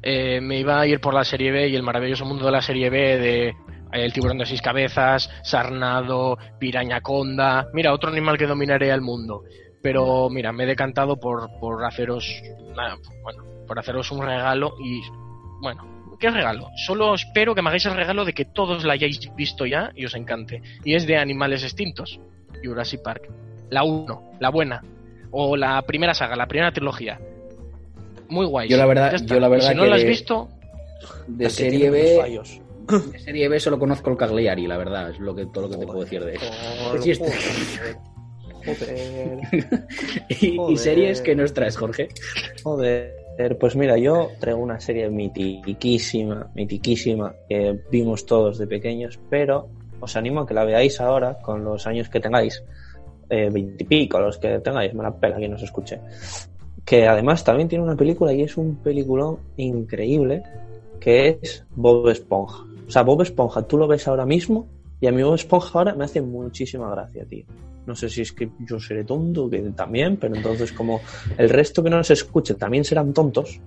Eh, 0.00 0.40
me 0.40 0.60
iba 0.60 0.80
a 0.80 0.86
ir 0.86 1.00
por 1.00 1.12
la 1.12 1.24
serie 1.24 1.50
B 1.50 1.70
y 1.70 1.74
el 1.74 1.82
maravilloso 1.82 2.24
mundo 2.24 2.46
de 2.46 2.52
la 2.52 2.62
serie 2.62 2.88
B 2.88 3.18
de 3.18 3.56
El 3.92 4.12
tiburón 4.12 4.38
de 4.38 4.46
seis 4.46 4.62
cabezas, 4.62 5.28
Sarnado, 5.42 6.38
Pirañaconda. 6.58 7.68
Mira, 7.72 7.92
otro 7.92 8.10
animal 8.10 8.38
que 8.38 8.46
dominaría 8.46 8.94
el 8.94 9.00
mundo. 9.00 9.42
Pero 9.82 10.28
mira, 10.30 10.52
me 10.52 10.64
he 10.64 10.66
decantado 10.66 11.18
por, 11.18 11.48
por 11.58 11.84
haceros. 11.84 12.26
nada, 12.76 12.96
bueno, 13.22 13.44
por 13.66 13.78
haceros 13.78 14.10
un 14.12 14.22
regalo 14.24 14.74
y. 14.84 15.00
Bueno, 15.60 16.16
¿qué 16.18 16.30
regalo? 16.30 16.68
Solo 16.86 17.14
espero 17.14 17.54
que 17.54 17.62
me 17.62 17.68
hagáis 17.68 17.86
el 17.86 17.94
regalo 17.96 18.24
de 18.24 18.32
que 18.32 18.44
todos 18.44 18.84
la 18.84 18.92
hayáis 18.92 19.18
visto 19.34 19.66
ya 19.66 19.90
y 19.94 20.04
os 20.04 20.14
encante. 20.14 20.62
Y 20.84 20.94
es 20.94 21.06
de 21.06 21.16
Animales 21.16 21.62
Extintos, 21.64 22.20
Jurassic 22.62 23.02
Park. 23.02 23.28
La 23.70 23.82
1, 23.84 24.32
la 24.40 24.48
buena. 24.50 24.82
O 25.30 25.56
la 25.56 25.80
primera 25.82 26.12
saga, 26.14 26.36
la 26.36 26.46
primera 26.46 26.72
trilogía. 26.72 27.20
Muy 28.28 28.46
guay. 28.46 28.68
Yo 28.68 28.76
la 28.76 28.86
verdad- 28.86 29.16
yo 29.24 29.40
la 29.40 29.48
verdad 29.48 29.66
Y 29.66 29.68
si 29.70 29.74
no 29.76 29.82
que 29.84 29.88
la 29.88 29.96
has 29.96 30.04
visto, 30.04 30.48
De 31.26 31.48
serie 31.50 31.90
B, 31.90 32.16
fallos. 32.20 32.60
De 32.90 33.18
serie 33.18 33.48
B 33.48 33.60
solo 33.60 33.78
conozco 33.78 34.10
el 34.10 34.16
Cagliari, 34.16 34.66
la 34.66 34.76
verdad, 34.76 35.10
es 35.10 35.18
lo 35.18 35.34
que 35.34 35.46
todo 35.46 35.62
lo 35.62 35.70
que 35.70 35.76
te 35.76 35.86
puedo 35.86 36.00
decir 36.00 36.24
de 36.24 36.34
eso. 36.34 36.46
Joder, 36.82 37.10
este- 37.10 38.00
Joder. 38.64 39.40
y, 40.28 40.76
series 40.76 41.20
que 41.20 41.34
nos 41.34 41.52
traes, 41.54 41.76
Jorge. 41.76 42.08
Joder, 42.62 43.56
pues 43.58 43.74
mira, 43.74 43.96
yo 43.96 44.30
traigo 44.38 44.60
una 44.60 44.80
serie 44.80 45.08
mitiquísima, 45.08 46.50
mitiquísima, 46.54 47.34
que 47.48 47.80
vimos 47.90 48.26
todos 48.26 48.58
de 48.58 48.66
pequeños, 48.66 49.18
pero 49.30 49.68
os 50.00 50.16
animo 50.16 50.40
a 50.40 50.46
que 50.46 50.54
la 50.54 50.64
veáis 50.64 51.00
ahora, 51.00 51.38
con 51.40 51.64
los 51.64 51.86
años 51.86 52.08
que 52.08 52.20
tengáis, 52.20 52.62
eh, 53.28 53.48
veintipico, 53.50 54.20
los 54.20 54.38
que 54.38 54.58
tengáis, 54.60 54.92
me 54.94 55.02
la 55.02 55.14
pela 55.14 55.36
quien 55.36 55.52
nos 55.52 55.62
escuche. 55.62 56.00
Que 56.84 57.06
además 57.06 57.44
también 57.44 57.68
tiene 57.68 57.84
una 57.84 57.96
película 57.96 58.32
y 58.32 58.42
es 58.42 58.56
un 58.56 58.76
peliculón 58.76 59.38
increíble, 59.56 60.42
que 60.98 61.38
es 61.40 61.64
Bob 61.70 62.08
Esponja. 62.08 62.64
O 62.90 62.92
sea, 62.92 63.04
Bob 63.04 63.22
Esponja, 63.22 63.62
tú 63.62 63.78
lo 63.78 63.86
ves 63.86 64.08
ahora 64.08 64.26
mismo 64.26 64.66
y 65.00 65.06
a 65.06 65.12
mí 65.12 65.22
Bob 65.22 65.36
Esponja 65.36 65.78
ahora 65.78 65.94
me 65.94 66.06
hace 66.06 66.20
muchísima 66.20 66.90
gracia, 66.90 67.24
tío. 67.24 67.44
No 67.86 67.94
sé 67.94 68.08
si 68.08 68.22
es 68.22 68.32
que 68.32 68.50
yo 68.66 68.80
seré 68.80 69.04
tonto, 69.04 69.48
que 69.48 69.60
también, 69.76 70.16
pero 70.16 70.34
entonces 70.34 70.72
como 70.72 71.00
el 71.38 71.50
resto 71.50 71.84
que 71.84 71.90
no 71.90 71.98
nos 71.98 72.10
escuche 72.10 72.54
también 72.54 72.84
serán 72.84 73.12
tontos, 73.12 73.60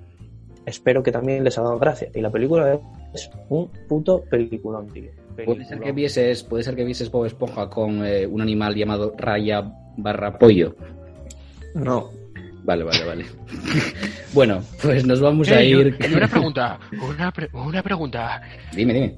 espero 0.65 1.01
que 1.01 1.13
también 1.13 1.41
les 1.41 1.57
haga 1.57 1.73
gracia. 1.77 2.09
Y 2.13 2.19
la 2.19 2.31
película 2.31 2.77
es 3.13 3.31
un 3.47 3.69
puto 3.87 4.25
peliculón, 4.29 4.89
tío. 4.89 5.11
Puede 5.45 5.63
ser 5.63 5.79
que 5.79 5.93
vieses, 5.93 6.43
puede 6.43 6.65
ser 6.65 6.75
que 6.75 6.83
vieses 6.83 7.09
Bob 7.09 7.25
Esponja 7.25 7.69
con 7.69 8.05
eh, 8.05 8.27
un 8.27 8.41
animal 8.41 8.75
llamado 8.75 9.13
raya 9.17 9.73
barra 9.95 10.37
pollo. 10.37 10.75
No, 11.75 12.09
Vale, 12.63 12.83
vale, 12.83 13.05
vale. 13.05 13.25
bueno, 14.33 14.63
pues 14.81 15.05
nos 15.05 15.19
vamos 15.19 15.49
a 15.49 15.61
Eh, 15.61 15.69
yo- 15.69 15.81
ir. 15.81 15.97
una 16.15 16.27
pregunta, 16.27 16.79
una, 17.01 17.31
pre- 17.31 17.49
una 17.53 17.81
pregunta. 17.83 18.41
dime, 18.73 18.93
dime. 18.93 19.15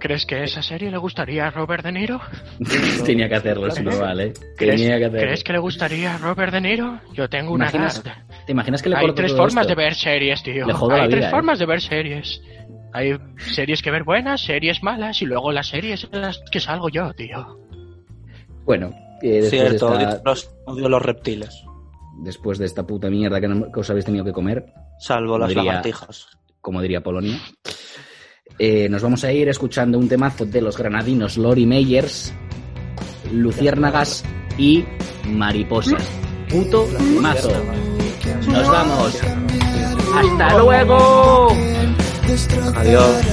¿Crees 0.00 0.24
que 0.26 0.44
esa 0.44 0.62
serie 0.62 0.90
le 0.92 0.96
gustaría 0.98 1.48
a 1.48 1.50
Robert 1.50 1.82
De 1.84 1.90
Niro? 1.92 2.20
Tenía 3.04 3.28
que 3.28 3.34
hacerlo, 3.34 3.66
normal, 3.82 4.20
¿eh? 4.20 4.32
¿Crees, 4.56 4.80
Tenía 4.80 4.96
que 4.98 5.04
hacerlo. 5.06 5.20
¿Crees 5.26 5.42
que 5.44 5.52
le 5.52 5.58
gustaría 5.58 6.14
a 6.14 6.18
Robert 6.18 6.52
De 6.52 6.60
Niro? 6.60 7.00
Yo 7.14 7.28
tengo 7.28 7.52
una 7.52 7.64
¿Imaginas- 7.68 8.00
edad. 8.04 8.14
¿Te 8.46 8.52
imaginas 8.52 8.80
que 8.80 8.88
le 8.90 8.96
Hay 8.96 9.12
tres 9.14 9.32
formas 9.32 9.66
esto? 9.66 9.68
de 9.68 9.74
ver 9.74 9.94
series, 9.94 10.42
tío. 10.44 10.66
Le 10.66 10.72
jodo 10.72 10.94
Hay 10.94 11.00
la 11.02 11.08
tres 11.08 11.18
vida, 11.18 11.28
¿eh? 11.28 11.30
formas 11.32 11.58
de 11.58 11.66
ver 11.66 11.80
series. 11.82 12.40
Hay 12.92 13.18
series 13.54 13.82
que 13.82 13.90
ver 13.90 14.04
buenas, 14.04 14.40
series 14.40 14.82
malas 14.84 15.20
y 15.20 15.26
luego 15.26 15.50
las 15.52 15.66
series 15.68 16.08
en 16.12 16.22
las 16.22 16.38
que 16.50 16.60
salgo 16.60 16.88
yo, 16.88 17.12
tío. 17.14 17.58
Bueno, 18.64 18.90
eh, 19.20 19.40
después, 19.42 19.50
cierto, 19.50 19.88
odio 19.88 20.20
los, 20.24 20.50
odio 20.64 20.88
los 20.88 21.02
reptiles, 21.02 21.64
después 22.18 22.58
de 22.58 22.66
esta 22.66 22.86
puta 22.86 23.08
mierda 23.10 23.40
que, 23.40 23.48
no- 23.48 23.70
que 23.72 23.80
os 23.80 23.90
habéis 23.90 24.04
tenido 24.04 24.24
que 24.24 24.32
comer, 24.32 24.72
salvo 24.98 25.38
las 25.38 25.48
Diría- 25.48 25.64
lagartijas. 25.64 26.26
como 26.60 26.80
diría 26.82 27.02
Polonia, 27.02 27.38
eh, 28.58 28.88
nos 28.88 29.02
vamos 29.02 29.22
a 29.24 29.32
ir 29.32 29.48
escuchando 29.48 29.98
un 29.98 30.08
temazo 30.08 30.44
de 30.46 30.60
los 30.60 30.76
granadinos 30.76 31.36
Lori 31.38 31.66
Meyers, 31.66 32.32
Luciérnagas 33.32 34.24
y 34.56 34.84
Mariposas. 35.28 36.02
Puto 36.48 36.86
mazo. 37.20 37.50
Nos 38.48 38.68
vamos. 38.68 39.20
¡Hasta 40.14 40.58
luego! 40.58 41.48
Adiós, 42.74 43.24